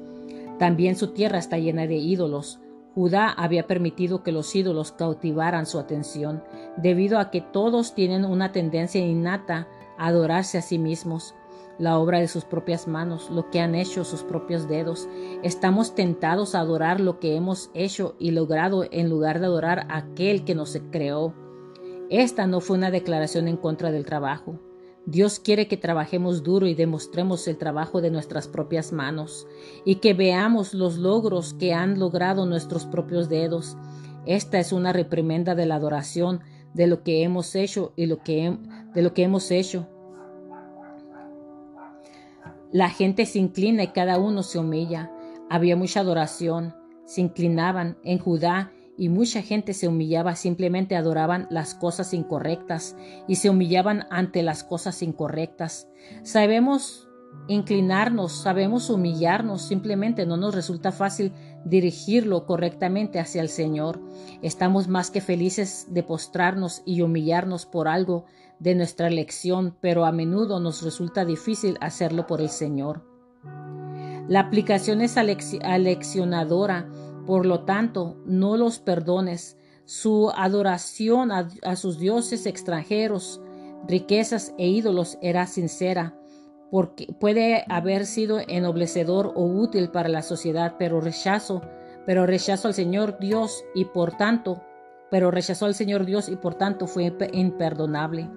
También 0.60 0.96
su 0.98 1.10
tierra 1.14 1.38
está 1.38 1.58
llena 1.58 1.88
de 1.88 1.96
ídolos. 1.96 2.60
Judá 2.96 3.30
había 3.30 3.66
permitido 3.66 4.24
que 4.24 4.32
los 4.32 4.54
ídolos 4.56 4.92
cautivaran 4.92 5.66
su 5.66 5.80
atención, 5.80 6.44
debido 6.76 7.20
a 7.20 7.30
que 7.30 7.42
todos 7.42 7.96
tienen 7.96 8.26
una 8.26 8.52
tendencia 8.52 9.00
innata 9.00 9.68
a 9.98 10.08
adorarse 10.08 10.58
a 10.58 10.62
sí 10.62 10.80
mismos, 10.80 11.34
la 11.80 11.98
obra 11.98 12.20
de 12.20 12.28
sus 12.28 12.44
propias 12.44 12.88
manos, 12.88 13.30
lo 13.30 13.50
que 13.50 13.62
han 13.62 13.76
hecho 13.76 14.04
sus 14.04 14.24
propios 14.24 14.68
dedos. 14.68 15.08
Estamos 15.44 15.96
tentados 15.96 16.56
a 16.56 16.60
adorar 16.60 17.00
lo 17.00 17.20
que 17.20 17.36
hemos 17.36 17.70
hecho 17.74 18.16
y 18.20 18.32
logrado 18.32 18.84
en 18.92 19.10
lugar 19.10 19.40
de 19.40 19.46
adorar 19.46 19.86
a 19.90 19.98
aquel 19.98 20.44
que 20.44 20.56
nos 20.56 20.78
creó. 20.92 21.34
Esta 22.10 22.48
no 22.48 22.62
fue 22.62 22.78
una 22.78 22.92
declaración 22.92 23.48
en 23.48 23.58
contra 23.58 23.92
del 23.92 24.06
trabajo. 24.06 24.60
Dios 25.08 25.40
quiere 25.40 25.70
que 25.70 25.78
trabajemos 25.78 26.44
duro 26.44 26.68
y 26.68 26.76
demostremos 26.76 27.48
el 27.48 27.58
trabajo 27.58 28.02
de 28.02 28.12
nuestras 28.12 28.50
propias 28.50 28.92
manos 28.92 29.48
y 29.86 29.96
que 29.96 30.14
veamos 30.14 30.74
los 30.74 30.98
logros 30.98 31.54
que 31.54 31.74
han 31.74 31.98
logrado 31.98 32.46
nuestros 32.46 32.86
propios 32.86 33.30
dedos. 33.30 33.78
Esta 34.26 34.60
es 34.60 34.74
una 34.74 34.92
reprimenda 34.92 35.56
de 35.56 35.66
la 35.66 35.76
adoración 35.76 36.42
de 36.74 36.88
lo 36.88 37.04
que 37.04 37.24
hemos 37.24 37.56
hecho 37.56 37.94
y 37.96 38.08
lo 38.08 38.22
que, 38.22 38.58
de 38.94 39.02
lo 39.02 39.14
que 39.14 39.24
hemos 39.24 39.50
hecho. 39.50 39.88
La 42.74 42.90
gente 42.90 43.26
se 43.26 43.40
inclina 43.40 43.84
y 43.84 43.88
cada 43.88 44.20
uno 44.20 44.44
se 44.44 44.60
humilla. 44.60 45.10
Había 45.50 45.78
mucha 45.78 46.02
adoración. 46.02 46.76
Se 47.06 47.22
inclinaban 47.22 47.98
en 48.04 48.20
Judá 48.20 48.74
y 48.98 49.10
mucha 49.10 49.42
gente 49.42 49.74
se 49.74 49.88
humillaba, 49.88 50.36
simplemente 50.36 50.96
adoraban 50.96 51.48
las 51.52 51.76
cosas 51.76 52.14
incorrectas 52.14 52.96
y 53.28 53.36
se 53.36 53.50
humillaban 53.50 54.08
ante 54.10 54.42
las 54.42 54.64
cosas 54.64 55.04
incorrectas. 55.04 55.88
Sabemos 56.24 57.08
inclinarnos, 57.48 58.42
sabemos 58.42 58.90
humillarnos, 58.90 59.62
simplemente 59.62 60.26
no 60.26 60.36
nos 60.36 60.56
resulta 60.56 60.92
fácil 60.92 61.32
dirigirlo 61.64 62.46
correctamente 62.46 63.20
hacia 63.20 63.42
el 63.42 63.50
Señor. 63.50 64.02
Estamos 64.42 64.88
más 64.88 65.12
que 65.12 65.22
felices 65.22 65.88
de 65.90 66.04
postrarnos 66.04 66.82
y 66.86 67.02
humillarnos 67.02 67.66
por 67.66 67.88
algo 67.88 68.26
de 68.60 68.74
nuestra 68.74 69.08
elección, 69.08 69.78
pero 69.80 70.06
a 70.06 70.12
menudo 70.12 70.60
nos 70.60 70.82
resulta 70.82 71.24
difícil 71.24 71.78
hacerlo 71.80 72.26
por 72.26 72.42
el 72.42 72.50
Señor. 72.50 73.04
La 74.28 74.42
aplicación 74.42 75.02
es 75.02 75.16
aleccionadora 75.16 76.90
por 77.28 77.46
lo 77.46 77.66
tanto, 77.66 78.16
no 78.26 78.56
los 78.56 78.80
perdones. 78.80 79.58
Su 79.84 80.32
adoración 80.36 81.32
a, 81.32 81.76
sus 81.76 82.00
dioses 82.00 82.46
extranjeros, 82.46 83.42
riquezas 83.88 84.54
e 84.58 84.68
ídolos 84.68 85.18
era 85.22 85.46
sincera, 85.46 86.18
porque 86.72 87.08
puede 87.20 87.66
haber 87.70 88.06
sido 88.06 88.40
ennoblecedor 88.48 89.34
o 89.36 89.44
útil 89.44 89.90
para 89.90 90.10
la 90.10 90.22
sociedad, 90.22 90.76
pero 90.80 91.02
rechazo, 91.02 91.62
pero 92.06 92.26
rechazo 92.26 92.70
al 92.70 92.74
Señor 92.74 93.20
Dios 93.20 93.64
y 93.76 93.86
por 93.86 94.16
tanto, 94.16 94.64
pero 95.12 95.30
rechazó 95.30 95.66
al 95.66 95.76
Señor 95.76 96.06
Dios 96.06 96.30
y 96.30 96.38
por 96.38 96.56
tanto 96.56 96.88
fue 96.88 97.14
imperdonable. 97.34 98.30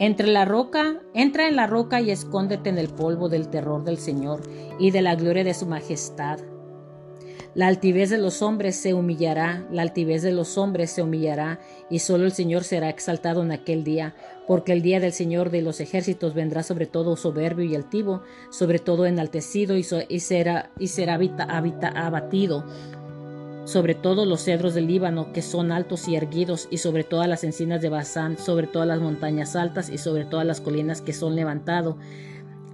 Entre 0.00 0.28
la 0.28 0.46
roca, 0.46 0.98
entra 1.12 1.46
en 1.46 1.56
la 1.56 1.66
roca 1.66 2.00
y 2.00 2.10
escóndete 2.10 2.70
en 2.70 2.78
el 2.78 2.88
polvo 2.88 3.28
del 3.28 3.48
terror 3.48 3.84
del 3.84 3.98
Señor 3.98 4.40
y 4.78 4.92
de 4.92 5.02
la 5.02 5.14
gloria 5.14 5.44
de 5.44 5.52
su 5.52 5.66
majestad. 5.66 6.40
La 7.52 7.66
altivez 7.66 8.08
de 8.08 8.16
los 8.16 8.40
hombres 8.40 8.76
se 8.76 8.94
humillará, 8.94 9.66
la 9.70 9.82
altivez 9.82 10.22
de 10.22 10.32
los 10.32 10.56
hombres 10.56 10.90
se 10.90 11.02
humillará, 11.02 11.60
y 11.90 11.98
solo 11.98 12.24
el 12.24 12.32
Señor 12.32 12.64
será 12.64 12.88
exaltado 12.88 13.42
en 13.42 13.52
aquel 13.52 13.84
día, 13.84 14.14
porque 14.46 14.72
el 14.72 14.80
día 14.80 15.00
del 15.00 15.12
Señor 15.12 15.50
de 15.50 15.60
los 15.60 15.80
ejércitos 15.80 16.32
vendrá 16.32 16.62
sobre 16.62 16.86
todo 16.86 17.16
soberbio 17.16 17.66
y 17.66 17.74
altivo, 17.74 18.22
sobre 18.50 18.78
todo 18.78 19.04
enaltecido 19.04 19.76
y, 19.76 19.84
y 20.08 20.20
será 20.20 20.70
abatido 21.94 22.64
sobre 23.64 23.94
todos 23.94 24.26
los 24.26 24.44
cedros 24.44 24.74
del 24.74 24.86
Líbano, 24.86 25.32
que 25.32 25.42
son 25.42 25.72
altos 25.72 26.08
y 26.08 26.16
erguidos, 26.16 26.68
y 26.70 26.78
sobre 26.78 27.04
todas 27.04 27.28
las 27.28 27.44
encinas 27.44 27.80
de 27.80 27.88
Basán, 27.88 28.38
sobre 28.38 28.66
todas 28.66 28.88
las 28.88 29.00
montañas 29.00 29.56
altas 29.56 29.90
y 29.90 29.98
sobre 29.98 30.24
todas 30.24 30.46
las 30.46 30.60
colinas 30.60 31.02
que 31.02 31.12
son 31.12 31.36
levantado, 31.36 31.96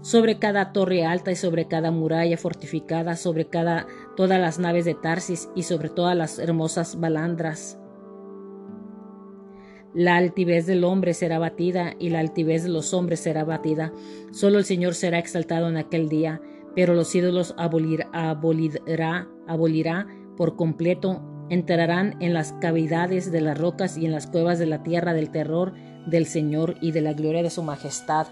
sobre 0.03 0.39
cada 0.39 0.73
torre 0.73 1.05
alta 1.05 1.33
y 1.33 1.37
sobre 1.37 1.67
cada 1.67 1.91
muralla 1.91 2.39
fortificada, 2.39 3.17
sobre 3.17 3.47
cada 3.47 3.87
todas 4.17 4.41
las 4.41 4.59
naves 4.59 4.85
de 4.85 4.95
Tarsis 4.95 5.49
y 5.55 5.65
sobre 5.65 5.89
todas 5.89 6.17
las 6.17 6.39
hermosas 6.39 7.01
balandras. 7.01 7.79
La 9.95 10.17
altivez 10.17 10.67
del 10.67 10.85
hombre 10.85 11.15
será 11.15 11.39
batida 11.39 11.95
y 11.99 12.11
la 12.11 12.21
altivez 12.21 12.63
de 12.63 12.69
los 12.69 12.93
hombres 12.93 13.19
será 13.21 13.45
batida. 13.45 13.93
Solo 14.31 14.59
el 14.59 14.65
Señor 14.67 14.95
será 14.95 15.19
exaltado 15.19 15.69
en 15.69 15.79
aquel 15.79 16.11
día, 16.11 16.41
pero 16.75 16.95
los 16.95 17.15
ídolos 17.15 17.55
abolirá, 17.57 18.11
abolirá 19.47 20.07
por 20.37 20.57
completo, 20.57 21.23
entrarán 21.49 22.17
en 22.21 22.35
las 22.35 22.53
cavidades 22.55 23.31
de 23.31 23.41
las 23.41 23.59
rocas 23.59 23.97
y 23.97 24.07
en 24.07 24.13
las 24.13 24.27
cuevas 24.27 24.59
de 24.59 24.67
la 24.67 24.83
tierra 24.83 25.15
del 25.15 25.31
terror 25.31 25.73
del 26.07 26.27
Señor 26.27 26.77
y 26.81 26.93
de 26.93 27.01
la 27.01 27.13
gloria 27.13 27.43
de 27.43 27.51
su 27.51 27.63
majestad 27.63 28.29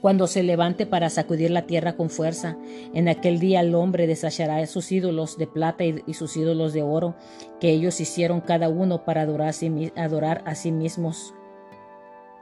cuando 0.00 0.26
se 0.26 0.42
levante 0.42 0.86
para 0.86 1.10
sacudir 1.10 1.50
la 1.50 1.66
tierra 1.66 1.96
con 1.96 2.10
fuerza. 2.10 2.56
En 2.94 3.08
aquel 3.08 3.38
día 3.40 3.60
el 3.60 3.74
hombre 3.74 4.06
desachará 4.06 4.64
sus 4.66 4.92
ídolos 4.92 5.38
de 5.38 5.46
plata 5.46 5.84
y, 5.84 6.14
sus 6.14 6.36
ídolos 6.36 6.72
de 6.72 6.82
oro, 6.82 7.16
que 7.60 7.70
ellos 7.70 8.00
hicieron 8.00 8.40
cada 8.40 8.68
uno 8.68 9.04
para 9.04 9.22
adorar 9.22 10.42
a 10.44 10.54
sí, 10.54 10.70
mismos, 10.70 11.34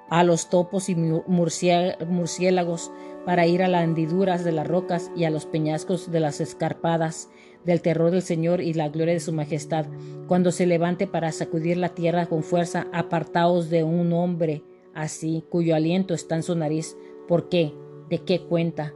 a 0.08 0.22
los 0.22 0.48
topos 0.50 0.88
y 0.88 0.94
murciélagos, 0.94 2.90
para 3.24 3.46
ir 3.46 3.62
a 3.62 3.68
las 3.68 3.84
hendiduras 3.84 4.44
de 4.44 4.52
las 4.52 4.66
rocas 4.66 5.10
y 5.16 5.24
a 5.24 5.30
los 5.30 5.46
peñascos 5.46 6.12
de 6.12 6.20
las 6.20 6.40
escarpadas, 6.40 7.28
del 7.66 7.82
terror 7.82 8.10
del 8.10 8.22
Señor 8.22 8.62
y 8.62 8.72
la 8.72 8.88
gloria 8.88 9.12
de 9.12 9.20
su 9.20 9.32
majestad, 9.32 9.86
cuando 10.26 10.52
se 10.52 10.66
levante 10.66 11.06
para 11.06 11.32
sacudir 11.32 11.76
la 11.76 11.90
tierra 11.90 12.26
con 12.26 12.42
fuerza, 12.42 12.86
apartaos 12.92 13.68
de 13.68 13.82
un 13.82 14.12
hombre 14.12 14.62
así, 14.94 15.44
cuyo 15.50 15.74
aliento 15.74 16.14
está 16.14 16.36
en 16.36 16.42
su 16.42 16.54
nariz, 16.54 16.96
¿Por 17.26 17.48
qué? 17.48 17.72
¿De 18.08 18.18
qué 18.18 18.40
cuenta? 18.40 18.94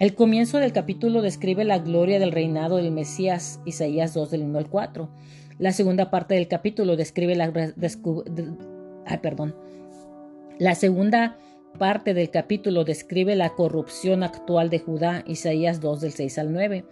El 0.00 0.14
comienzo 0.14 0.58
del 0.58 0.72
capítulo 0.72 1.22
describe 1.22 1.64
la 1.64 1.78
gloria 1.78 2.18
del 2.18 2.32
reinado 2.32 2.76
del 2.76 2.90
Mesías, 2.90 3.60
Isaías 3.64 4.12
2 4.12 4.30
del 4.32 4.42
1 4.42 4.58
al 4.58 4.68
4. 4.68 5.08
La 5.58 5.72
segunda 5.72 6.10
parte 6.10 6.34
del 6.34 6.48
capítulo 6.48 6.96
describe 6.96 7.36
la 7.36 7.52
perdón. 9.22 9.54
La 10.58 10.74
segunda 10.74 11.38
parte 11.78 12.12
del 12.12 12.30
capítulo 12.30 12.84
describe 12.84 13.36
la 13.36 13.50
corrupción 13.50 14.24
actual 14.24 14.68
de 14.68 14.80
Judá, 14.80 15.22
Isaías 15.26 15.80
2 15.80 16.00
del 16.00 16.12
6 16.12 16.38
al 16.38 16.52
9. 16.52 16.84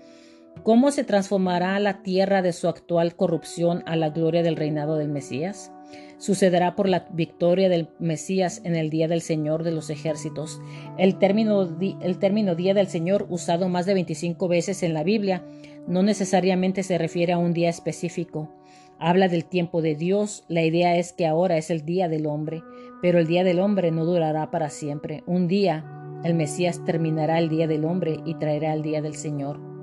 ¿Cómo 0.63 0.91
se 0.91 1.05
transformará 1.05 1.79
la 1.81 2.03
tierra 2.03 2.41
de 2.41 2.53
su 2.53 2.69
actual 2.69 3.17
corrupción 3.17 3.83
a 3.87 3.97
la 3.97 4.11
gloria 4.11 4.43
del 4.43 4.57
reinado 4.57 4.97
del 4.97 5.09
Mesías? 5.09 5.71
sucederá 6.19 6.75
por 6.75 6.89
la 6.89 7.07
victoria 7.13 7.69
del 7.69 7.89
Mesías 7.99 8.61
en 8.65 8.77
el 8.77 8.91
día 8.91 9.09
del 9.09 9.21
Señor 9.21 9.63
de 9.63 9.73
los 9.73 9.91
ejércitos. 9.91 10.61
El 10.97 11.19
término, 11.19 11.77
el 12.01 12.19
término 12.19 12.55
día 12.55 12.75
del 12.75 12.87
Señor, 12.87 13.27
usado 13.29 13.69
más 13.69 13.87
de 13.87 13.95
25 13.95 14.49
veces 14.49 14.83
en 14.83 14.95
la 14.95 15.03
Biblia, 15.03 15.45
no 15.87 16.03
necesariamente 16.03 16.83
se 16.83 16.99
refiere 16.99 17.33
a 17.33 17.39
un 17.39 17.53
día 17.53 17.69
específico. 17.69 18.51
Habla 18.99 19.29
del 19.29 19.45
tiempo 19.45 19.83
de 19.83 19.97
Dios, 19.97 20.45
la 20.49 20.63
idea 20.63 20.97
es 20.97 21.13
que 21.13 21.27
ahora 21.27 21.59
es 21.59 21.71
el 21.71 21.85
día 21.85 22.09
del 22.09 22.27
hombre, 22.27 22.63
pero 23.03 23.19
el 23.19 23.27
día 23.27 23.45
del 23.45 23.61
hombre 23.61 23.91
no 23.91 24.05
durará 24.05 24.51
para 24.51 24.71
siempre. 24.71 25.25
Un 25.27 25.49
día 25.49 25.85
el 26.23 26.35
Mesías 26.35 26.83
terminará 26.87 27.39
el 27.39 27.51
día 27.51 27.67
del 27.67 27.85
hombre 27.85 28.21
y 28.25 28.35
traerá 28.37 28.73
el 28.73 28.83
día 28.83 29.03
del 29.03 29.15
Señor. 29.15 29.74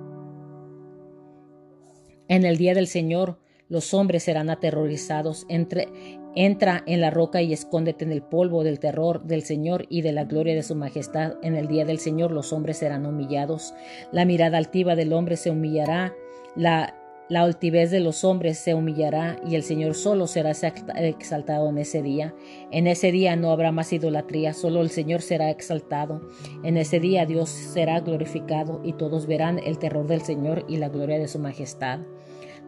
En 2.32 2.46
el 2.46 2.56
día 2.56 2.74
del 2.74 2.88
Señor, 2.88 3.40
los 3.68 3.94
hombres 3.94 4.24
serán 4.24 4.50
aterrorizados. 4.50 5.46
Entre, 5.50 5.90
entra 6.34 6.82
en 6.86 7.02
la 7.02 7.10
roca 7.10 7.42
y 7.42 7.52
escóndete 7.52 8.06
en 8.06 8.14
el 8.14 8.22
polvo 8.22 8.64
del 8.64 8.80
terror 8.80 9.22
del 9.26 9.42
Señor 9.42 9.86
y 9.90 10.02
de 10.02 10.14
la 10.14 10.24
gloria 10.24 10.56
de 10.56 10.64
su 10.64 10.74
majestad. 10.74 11.34
En 11.44 11.58
el 11.58 11.68
día 11.68 11.84
del 11.84 12.00
Señor 12.00 12.32
los 12.32 12.54
hombres 12.54 12.78
serán 12.78 13.06
humillados. 13.06 13.74
La 14.14 14.24
mirada 14.24 14.58
altiva 14.58 14.96
del 14.96 15.12
hombre 15.12 15.36
se 15.36 15.52
humillará. 15.52 16.14
La, 16.56 16.96
la 17.28 17.42
altivez 17.42 17.92
de 17.92 18.00
los 18.00 18.24
hombres 18.24 18.58
se 18.58 18.76
humillará 18.76 19.36
y 19.46 19.56
el 19.56 19.64
Señor 19.64 19.94
solo 19.94 20.26
será 20.26 20.52
exaltado 20.52 21.68
en 21.68 21.80
ese 21.80 22.02
día. 22.02 22.34
En 22.72 22.88
ese 22.88 23.12
día 23.12 23.36
no 23.36 23.52
habrá 23.52 23.74
más 23.74 23.92
idolatría, 23.92 24.54
solo 24.54 24.80
el 24.80 24.90
Señor 24.90 25.22
será 25.22 25.50
exaltado. 25.50 26.22
En 26.64 26.78
ese 26.78 27.02
día 27.02 27.26
Dios 27.26 27.50
será 27.50 28.00
glorificado 28.00 28.80
y 28.86 28.94
todos 28.94 29.28
verán 29.28 29.60
el 29.60 29.80
terror 29.80 30.08
del 30.08 30.22
Señor 30.22 30.64
y 30.70 30.78
la 30.78 30.88
gloria 30.88 31.20
de 31.20 31.28
su 31.28 31.38
majestad. 31.38 32.00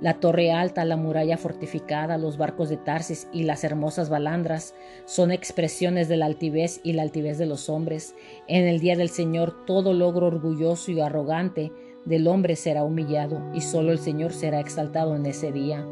La 0.03 0.15
torre 0.15 0.51
alta, 0.51 0.83
la 0.83 0.97
muralla 0.97 1.37
fortificada, 1.37 2.17
los 2.17 2.37
barcos 2.37 2.67
de 2.67 2.75
Tarsis 2.75 3.29
y 3.31 3.43
las 3.43 3.63
hermosas 3.63 4.09
balandras 4.09 4.75
son 5.05 5.31
expresiones 5.31 6.09
de 6.09 6.17
la 6.17 6.25
altivez 6.25 6.81
y 6.83 6.91
la 6.91 7.03
altivez 7.03 7.37
de 7.37 7.45
los 7.45 7.69
hombres. 7.69 8.13
En 8.49 8.67
el 8.67 8.81
día 8.81 8.97
del 8.97 9.07
Señor 9.07 9.65
todo 9.65 9.93
logro 9.93 10.27
orgulloso 10.27 10.91
y 10.91 10.99
arrogante 10.99 11.71
del 12.03 12.27
hombre 12.27 12.57
será 12.57 12.83
humillado 12.83 13.41
y 13.53 13.61
solo 13.61 13.93
el 13.93 13.97
Señor 13.97 14.33
será 14.33 14.59
exaltado 14.59 15.15
en 15.15 15.25
ese 15.25 15.53
día. 15.53 15.85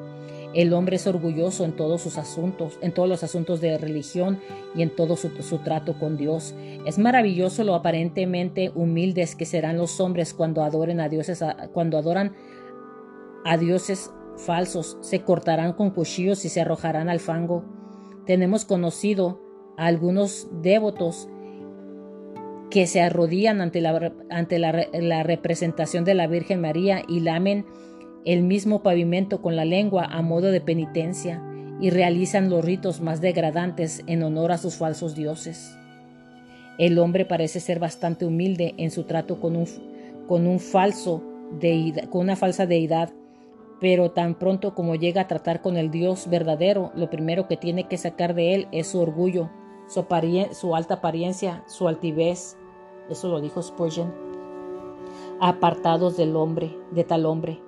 El 0.53 0.73
hombre 0.73 0.97
es 0.97 1.07
orgulloso 1.07 1.63
en 1.63 1.71
todos 1.77 2.01
sus 2.01 2.17
asuntos, 2.17 2.77
en 2.81 2.93
todos 2.93 3.07
los 3.07 3.23
asuntos 3.23 3.61
de 3.61 3.77
religión 3.77 4.41
y 4.75 4.81
en 4.81 4.89
todo 4.93 5.15
su, 5.15 5.29
trato 5.59 5.97
con 5.97 6.17
Dios. 6.17 6.53
Es 6.85 6.99
maravilloso 6.99 7.63
lo 7.63 7.75
aparentemente 7.75 8.73
humildes 8.75 9.37
que 9.37 9.45
serán 9.45 9.77
los 9.77 10.01
hombres 10.01 10.33
cuando 10.33 10.63
adoren 10.63 10.99
a 10.99 11.07
dioses, 11.07 11.41
cuando 11.71 11.97
adoran 11.97 12.33
a 13.45 13.57
dioses 13.57 14.11
falsos, 14.37 14.97
se 15.01 15.21
cortarán 15.21 15.73
con 15.73 15.91
cuchillos 15.91 16.45
y 16.45 16.49
se 16.49 16.61
arrojarán 16.61 17.09
al 17.09 17.19
fango. 17.19 17.63
Tenemos 18.25 18.65
conocido 18.65 19.41
a 19.77 19.85
algunos 19.85 20.47
devotos 20.61 21.27
que 22.69 22.87
se 22.87 23.01
arrodillan 23.01 23.61
ante, 23.61 23.81
la, 23.81 24.13
ante 24.29 24.57
la, 24.57 25.23
representación 25.23 26.05
de 26.05 26.13
la 26.13 26.27
Virgen 26.27 26.61
María 26.61 27.03
y 27.07 27.19
lamen 27.19 27.65
el 28.23 28.43
mismo 28.43 28.81
pavimento 28.81 29.41
con 29.41 29.55
la 29.55 29.65
lengua 29.65 30.05
a 30.05 30.21
modo 30.21 30.51
de 30.51 30.61
penitencia 30.61 31.43
y 31.81 31.89
realizan 31.89 32.49
los 32.49 32.63
ritos 32.63 33.01
más 33.01 33.19
degradantes 33.19 34.03
en 34.07 34.23
honor 34.23 34.51
a 34.51 34.57
sus 34.57 34.75
falsos 34.75 35.15
dioses. 35.15 35.75
El 36.77 36.97
hombre 36.99 37.25
parece 37.25 37.59
ser 37.59 37.79
bastante 37.79 38.25
humilde 38.25 38.73
en 38.77 38.91
su 38.91 39.03
trato 39.03 39.41
con 39.41 39.55
un, 39.55 39.65
con 40.27 40.47
un 40.47 40.59
falso 40.59 41.23
con 42.09 42.21
una 42.21 42.37
falsa 42.37 42.65
deidad 42.65 43.11
pero 43.81 44.11
tan 44.11 44.35
pronto 44.35 44.75
como 44.75 44.93
llega 44.93 45.21
a 45.21 45.27
tratar 45.27 45.63
con 45.63 45.75
el 45.75 45.89
Dios 45.89 46.29
verdadero, 46.29 46.91
lo 46.93 47.09
primero 47.09 47.47
que 47.47 47.57
tiene 47.57 47.87
que 47.87 47.97
sacar 47.97 48.35
de 48.35 48.53
él 48.53 48.67
es 48.71 48.85
su 48.87 48.99
orgullo, 48.99 49.49
su, 49.87 50.75
alta 50.75 50.93
apariencia, 50.93 51.63
su 51.67 51.87
altivez. 51.87 52.57
Eso 53.09 53.27
lo 53.27 53.41
dijo 53.41 53.59
Spurgeon. 53.59 54.13
Apartados 55.39 56.15
del 56.15 56.35
hombre, 56.35 56.77
de 56.91 57.03
tal 57.03 57.25
hombre. 57.25 57.59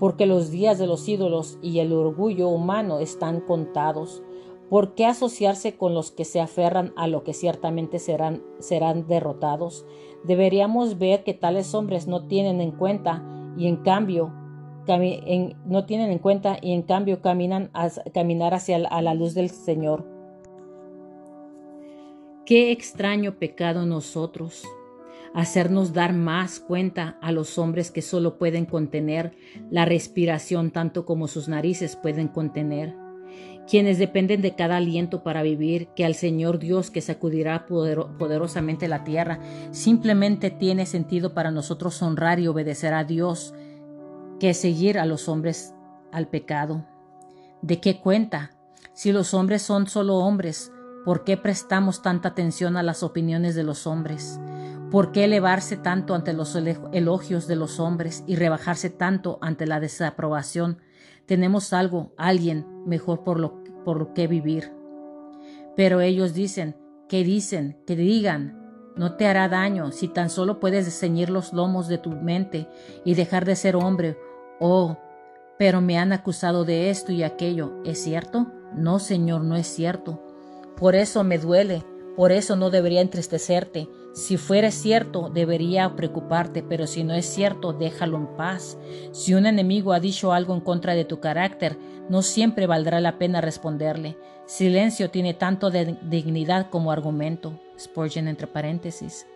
Porque 0.00 0.26
los 0.26 0.50
días 0.50 0.78
de 0.78 0.88
los 0.88 1.08
ídolos 1.08 1.56
y 1.62 1.78
el 1.78 1.92
orgullo 1.92 2.48
humano 2.48 2.98
están 2.98 3.40
contados. 3.40 4.20
¿Por 4.68 4.94
qué 4.94 5.06
asociarse 5.06 5.76
con 5.76 5.94
los 5.94 6.10
que 6.10 6.24
se 6.24 6.40
aferran 6.40 6.92
a 6.96 7.06
lo 7.06 7.22
que 7.22 7.32
ciertamente 7.32 8.00
serán, 8.00 8.42
serán 8.58 9.06
derrotados? 9.06 9.86
Deberíamos 10.24 10.98
ver 10.98 11.22
que 11.22 11.34
tales 11.34 11.72
hombres 11.72 12.08
no 12.08 12.26
tienen 12.26 12.60
en 12.60 12.72
cuenta 12.72 13.35
y 13.56 13.68
en 13.68 13.76
cambio 13.76 14.32
no 15.64 15.84
tienen 15.84 16.10
en 16.12 16.18
cuenta 16.18 16.58
y 16.62 16.72
en 16.72 16.82
cambio 16.82 17.20
caminan 17.20 17.70
a 17.74 17.88
caminar 18.14 18.54
hacia 18.54 18.78
la, 18.78 18.88
a 18.88 19.02
la 19.02 19.14
luz 19.14 19.34
del 19.34 19.50
Señor. 19.50 20.06
Qué 22.44 22.70
extraño 22.70 23.38
pecado 23.38 23.86
nosotros, 23.86 24.64
hacernos 25.34 25.92
dar 25.92 26.12
más 26.12 26.60
cuenta 26.60 27.18
a 27.20 27.32
los 27.32 27.58
hombres 27.58 27.90
que 27.90 28.02
solo 28.02 28.38
pueden 28.38 28.64
contener 28.64 29.32
la 29.70 29.84
respiración 29.84 30.70
tanto 30.70 31.04
como 31.04 31.26
sus 31.26 31.48
narices 31.48 31.96
pueden 31.96 32.28
contener, 32.28 32.94
quienes 33.68 33.98
dependen 33.98 34.42
de 34.42 34.54
cada 34.54 34.76
aliento 34.76 35.22
para 35.22 35.42
vivir, 35.42 35.88
que 35.96 36.04
al 36.04 36.14
Señor 36.14 36.58
Dios 36.58 36.90
que 36.90 37.00
sacudirá 37.00 37.66
poderosamente 37.66 38.88
la 38.88 39.04
tierra, 39.04 39.40
simplemente 39.72 40.50
tiene 40.50 40.86
sentido 40.86 41.34
para 41.34 41.50
nosotros 41.50 42.00
honrar 42.02 42.38
y 42.38 42.46
obedecer 42.46 42.94
a 42.94 43.04
Dios 43.04 43.54
que 44.38 44.54
seguir 44.54 44.98
a 44.98 45.06
los 45.06 45.28
hombres 45.28 45.74
al 46.12 46.28
pecado. 46.28 46.86
¿De 47.62 47.80
qué 47.80 48.00
cuenta? 48.00 48.52
Si 48.92 49.12
los 49.12 49.34
hombres 49.34 49.62
son 49.62 49.88
solo 49.88 50.16
hombres, 50.16 50.72
¿por 51.04 51.24
qué 51.24 51.36
prestamos 51.36 52.02
tanta 52.02 52.28
atención 52.28 52.76
a 52.76 52.82
las 52.82 53.02
opiniones 53.02 53.54
de 53.54 53.64
los 53.64 53.86
hombres? 53.86 54.38
¿Por 54.90 55.10
qué 55.10 55.24
elevarse 55.24 55.76
tanto 55.76 56.14
ante 56.14 56.32
los 56.32 56.54
elogios 56.54 57.48
de 57.48 57.56
los 57.56 57.80
hombres 57.80 58.22
y 58.26 58.36
rebajarse 58.36 58.90
tanto 58.90 59.38
ante 59.40 59.66
la 59.66 59.80
desaprobación? 59.80 60.78
Tenemos 61.26 61.72
algo, 61.72 62.12
alguien 62.16 62.84
mejor 62.86 63.24
por 63.24 63.38
lo, 63.40 63.62
por 63.84 64.12
que 64.14 64.26
vivir. 64.26 64.72
Pero 65.74 66.00
ellos 66.00 66.34
dicen, 66.34 66.76
que 67.08 67.24
dicen, 67.24 67.76
que 67.86 67.96
digan, 67.96 68.66
no 68.96 69.16
te 69.16 69.26
hará 69.26 69.48
daño 69.48 69.92
si 69.92 70.08
tan 70.08 70.30
solo 70.30 70.58
puedes 70.58 70.98
ceñir 70.98 71.28
los 71.28 71.52
lomos 71.52 71.86
de 71.86 71.98
tu 71.98 72.10
mente 72.10 72.66
y 73.04 73.14
dejar 73.14 73.44
de 73.44 73.54
ser 73.56 73.76
hombre. 73.76 74.16
Oh, 74.58 74.96
pero 75.58 75.80
me 75.80 75.98
han 75.98 76.12
acusado 76.12 76.64
de 76.64 76.90
esto 76.90 77.12
y 77.12 77.22
aquello. 77.22 77.82
¿Es 77.84 78.02
cierto? 78.02 78.46
No, 78.74 78.98
Señor, 78.98 79.42
no 79.42 79.56
es 79.56 79.66
cierto. 79.66 80.22
Por 80.76 80.94
eso 80.94 81.24
me 81.24 81.38
duele, 81.38 81.84
Por 82.16 82.32
eso 82.32 82.56
no 82.56 82.70
debería 82.70 83.02
entristecerte. 83.02 83.88
Si 84.16 84.38
fuera 84.38 84.70
cierto, 84.70 85.28
debería 85.28 85.94
preocuparte, 85.94 86.62
pero 86.62 86.86
si 86.86 87.04
no 87.04 87.12
es 87.12 87.26
cierto, 87.26 87.74
déjalo 87.74 88.16
en 88.16 88.26
paz. 88.28 88.78
Si 89.12 89.34
un 89.34 89.44
enemigo 89.44 89.92
ha 89.92 90.00
dicho 90.00 90.32
algo 90.32 90.54
en 90.54 90.62
contra 90.62 90.94
de 90.94 91.04
tu 91.04 91.20
carácter, 91.20 91.76
no 92.08 92.22
siempre 92.22 92.66
valdrá 92.66 92.98
la 93.00 93.18
pena 93.18 93.42
responderle. 93.42 94.16
Silencio 94.46 95.10
tiene 95.10 95.34
tanto 95.34 95.70
de 95.70 95.98
dignidad 96.08 96.70
como 96.70 96.92
argumento. 96.92 97.60
Spurgeon 97.78 98.26
entre 98.26 98.46
paréntesis. 98.46 99.26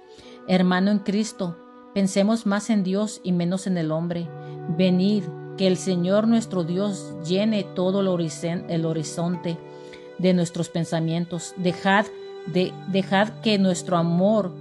Hermano 0.49 0.91
en 0.91 1.01
Cristo, 1.01 1.59
pensemos 1.93 2.47
más 2.47 2.71
en 2.71 2.83
Dios 2.83 3.21
y 3.23 3.33
menos 3.33 3.67
en 3.67 3.77
el 3.77 3.93
hombre. 3.93 4.31
Venid, 4.79 5.25
que 5.59 5.67
el 5.67 5.77
Señor 5.77 6.27
nuestro 6.27 6.65
Dios 6.65 7.17
llene 7.29 7.65
todo 7.65 8.01
el 8.01 8.87
horizonte 8.87 9.59
de 10.19 10.33
nuestros 10.33 10.71
pensamientos. 10.71 11.53
Dejad 11.59 12.07
dejad 12.47 13.29
que 13.43 13.59
nuestro 13.59 13.97
amor 13.97 14.53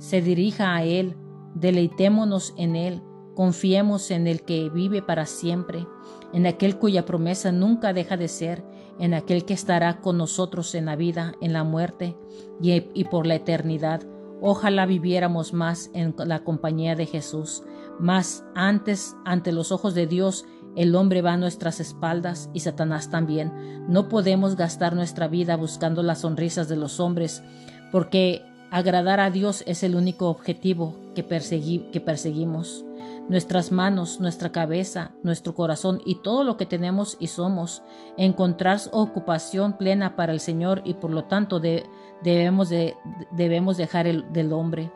se 0.00 0.22
dirija 0.22 0.74
a 0.74 0.82
Él, 0.82 1.14
deleitémonos 1.54 2.54
en 2.56 2.74
Él, 2.74 3.02
confiemos 3.34 4.10
en 4.10 4.26
el 4.26 4.42
que 4.42 4.70
vive 4.70 5.02
para 5.02 5.26
siempre, 5.26 5.86
en 6.32 6.46
aquel 6.46 6.78
cuya 6.78 7.04
promesa 7.04 7.52
nunca 7.52 7.92
deja 7.92 8.16
de 8.16 8.28
ser, 8.28 8.64
en 8.98 9.14
aquel 9.14 9.44
que 9.44 9.54
estará 9.54 10.00
con 10.00 10.18
nosotros 10.18 10.74
en 10.74 10.86
la 10.86 10.96
vida, 10.96 11.34
en 11.40 11.52
la 11.52 11.62
muerte 11.62 12.16
y, 12.60 12.72
y 12.94 13.04
por 13.04 13.26
la 13.26 13.36
eternidad. 13.36 14.02
Ojalá 14.40 14.86
viviéramos 14.86 15.52
más 15.52 15.90
en 15.92 16.14
la 16.16 16.44
compañía 16.44 16.96
de 16.96 17.06
Jesús, 17.06 17.62
más 17.98 18.44
antes 18.54 19.14
ante 19.26 19.52
los 19.52 19.70
ojos 19.70 19.94
de 19.94 20.06
Dios 20.06 20.46
el 20.76 20.94
hombre 20.94 21.20
va 21.20 21.32
a 21.32 21.36
nuestras 21.36 21.80
espaldas 21.80 22.48
y 22.54 22.60
Satanás 22.60 23.10
también. 23.10 23.52
No 23.88 24.08
podemos 24.08 24.56
gastar 24.56 24.94
nuestra 24.94 25.26
vida 25.28 25.56
buscando 25.56 26.02
las 26.02 26.20
sonrisas 26.20 26.68
de 26.68 26.76
los 26.76 27.00
hombres, 27.00 27.42
porque 27.90 28.42
agradar 28.70 29.20
a 29.20 29.30
Dios 29.30 29.64
es 29.66 29.82
el 29.82 29.96
único 29.96 30.28
objetivo 30.28 30.94
que, 31.14 31.22
perseguimos. 31.22 32.84
Nuestras 33.28 33.70
manos, 33.70 34.20
nuestra 34.20 34.50
cabeza, 34.50 35.12
nuestro 35.22 35.54
corazón 35.54 36.00
y 36.04 36.16
todo 36.16 36.42
lo 36.42 36.56
que 36.56 36.66
tenemos 36.66 37.16
y 37.20 37.28
somos, 37.28 37.82
encontrar 38.16 38.80
ocupación 38.92 39.74
plena 39.74 40.16
para 40.16 40.32
el 40.32 40.40
Señor 40.40 40.82
y 40.84 40.94
por 40.94 41.10
lo 41.10 41.24
tanto 41.24 41.60
debemos, 41.60 42.68
de, 42.68 42.96
debemos 43.32 43.76
dejar 43.76 44.06
el 44.06 44.32
del 44.32 44.52
hombre. 44.52 44.90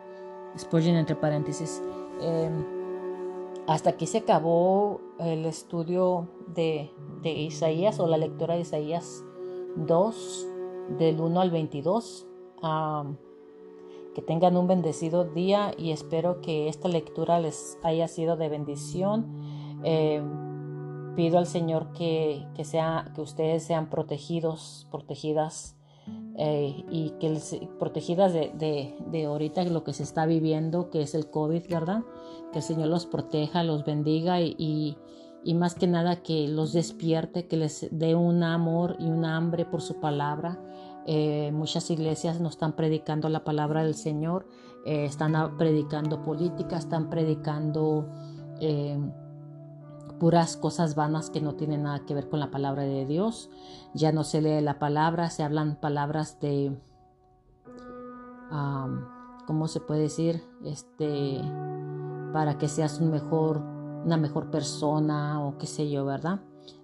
Em, 2.21 2.65
hasta 3.67 3.91
aquí 3.91 4.07
se 4.07 4.19
acabó 4.19 5.01
el 5.19 5.47
estudio 5.47 6.29
de, 6.55 6.91
Isaías 7.25 7.99
o 8.01 8.07
la 8.07 8.19
lectura 8.19 8.55
de 8.55 8.61
Isaías 8.61 9.25
2 9.77 10.49
del 10.99 11.21
1 11.21 11.41
al 11.41 11.51
22. 11.51 12.27
Que 14.15 14.23
tengan 14.23 14.57
un 14.57 14.67
bendecido 14.67 15.25
día 15.25 15.73
y 15.77 15.91
espero 15.91 16.41
que 16.41 16.69
esta 16.69 16.89
lectura 16.89 17.41
les 17.41 17.79
haya 17.83 18.09
sido 18.09 18.37
de 18.37 18.49
bendición. 18.49 19.27
Eh, 19.85 20.23
pido 21.15 21.39
al 21.39 21.47
Señor 21.47 21.93
que, 21.93 22.47
sea, 22.65 23.11
que 23.15 23.21
ustedes 23.21 23.63
sean 23.63 23.89
protegidos, 23.89 24.87
protegidas 24.91 25.77
eh, 26.37 26.85
y 26.91 27.11
que 27.21 27.39
protegidas 27.79 28.33
de, 28.33 28.53
de, 29.11 29.25
ahorita 29.25 29.65
lo 29.65 29.85
que 29.85 29.93
se 29.93 30.03
está 30.03 30.27
viviendo, 30.27 30.91
que 30.91 31.03
es 31.03 31.15
el 31.15 31.31
COVID, 31.31 31.69
¿verdad? 31.69 32.03
Que 32.53 32.59
el 32.59 32.65
Señor 32.65 32.89
los 32.89 33.07
proteja, 33.07 33.63
los 33.63 33.85
bendiga 33.85 34.41
y, 34.41 34.97
y, 35.45 35.55
más 35.55 35.75
que 35.75 35.87
nada 35.87 36.23
que 36.23 36.49
los 36.49 36.73
despierte, 36.73 37.47
que 37.47 37.57
les 37.57 37.89
dé 37.91 38.15
un 38.15 38.43
amor 38.43 38.97
y 38.99 39.05
un 39.05 39.25
hambre 39.25 39.65
por 39.65 39.81
su 39.81 40.01
palabra. 40.01 40.59
Eh, 41.07 41.51
muchas 41.53 41.91
iglesias 41.91 42.41
no 42.41 42.49
están 42.49 42.73
predicando 42.73 43.29
la 43.29 43.45
palabra 43.45 43.85
del 43.85 43.95
Señor, 43.95 44.47
eh, 44.87 45.05
están 45.05 45.57
predicando 45.57 46.23
política, 46.23 46.77
están 46.77 47.11
predicando 47.11 48.09
puras 50.19 50.57
cosas 50.57 50.95
vanas 50.95 51.29
que 51.29 51.41
no 51.41 51.55
tienen 51.55 51.83
nada 51.83 52.07
que 52.07 52.15
ver 52.15 52.29
con 52.29 52.41
la 52.41 52.51
palabra 52.51 52.85
de 52.85 53.05
Dios. 53.05 53.51
Ya 53.93 54.13
no 54.13 54.25
se 54.25 54.41
lee 54.41 54.61
la 54.63 54.79
palabra, 54.79 55.29
se 55.29 55.43
hablan 55.43 55.77
palabras 55.77 56.41
de, 56.41 56.75
¿cómo 59.47 59.69
se 59.69 59.81
puede 59.81 60.03
decir? 60.03 60.43
Este, 60.65 61.41
para 62.33 62.59
que 62.59 62.69
seas 62.69 63.01
un 63.01 63.11
mejor, 63.11 63.59
una 64.05 64.17
mejor 64.17 64.51
persona 64.51 65.45
o 65.45 65.59
qué 65.59 65.67
sé 65.67 65.91
yo, 65.91 66.05
¿verdad? 66.05 66.41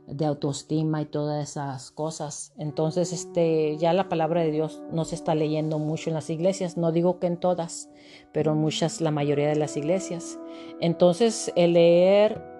De 0.07 0.27
autoestima 0.27 1.03
y 1.03 1.07
todas 1.07 1.51
esas 1.51 1.93
cosas. 1.93 2.53
Entonces, 2.59 3.12
este, 3.12 3.77
ya 3.77 3.93
la 3.93 4.09
palabra 4.09 4.43
de 4.43 4.51
Dios 4.51 4.83
no 4.90 5.05
se 5.05 5.14
está 5.14 5.35
leyendo 5.35 5.79
mucho 5.79 6.11
en 6.11 6.14
las 6.14 6.31
iglesias. 6.31 6.77
No 6.77 6.90
digo 6.90 7.21
que 7.21 7.29
en 7.29 7.37
todas, 7.37 7.88
pero 8.33 8.53
en 8.53 8.59
muchas, 8.59 9.01
la 9.01 9.12
mayoría 9.12 9.49
de 9.49 9.57
las 9.57 9.77
iglesias. 9.77 10.38
Entonces, 10.81 11.53
el 11.55 11.75
leer 11.75 12.51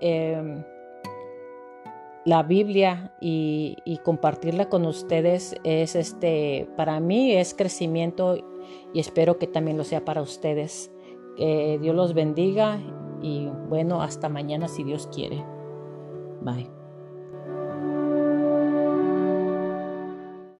Em, 0.00 0.64
la 2.24 2.42
Biblia 2.42 3.14
y, 3.20 3.76
compartirla 4.04 4.68
con 4.68 4.86
ustedes 4.86 5.56
es 5.64 5.94
este 5.94 6.68
para 6.76 7.00
mí 7.00 7.32
es 7.32 7.54
crecimiento 7.54 8.36
y 8.92 9.00
espero 9.00 9.38
que 9.38 9.46
también 9.46 9.76
lo 9.76 9.84
sea 9.84 10.04
para 10.04 10.22
ustedes. 10.22 10.90
Que 11.36 11.78
Dios 11.80 11.94
los 11.94 12.12
bendiga 12.12 12.78
y 13.22 13.48
bueno, 13.68 14.02
hasta 14.02 14.28
mañana 14.28 14.68
si 14.68 14.84
Dios 14.84 15.08
quiere. 15.12 15.44
Bye. 16.42 16.79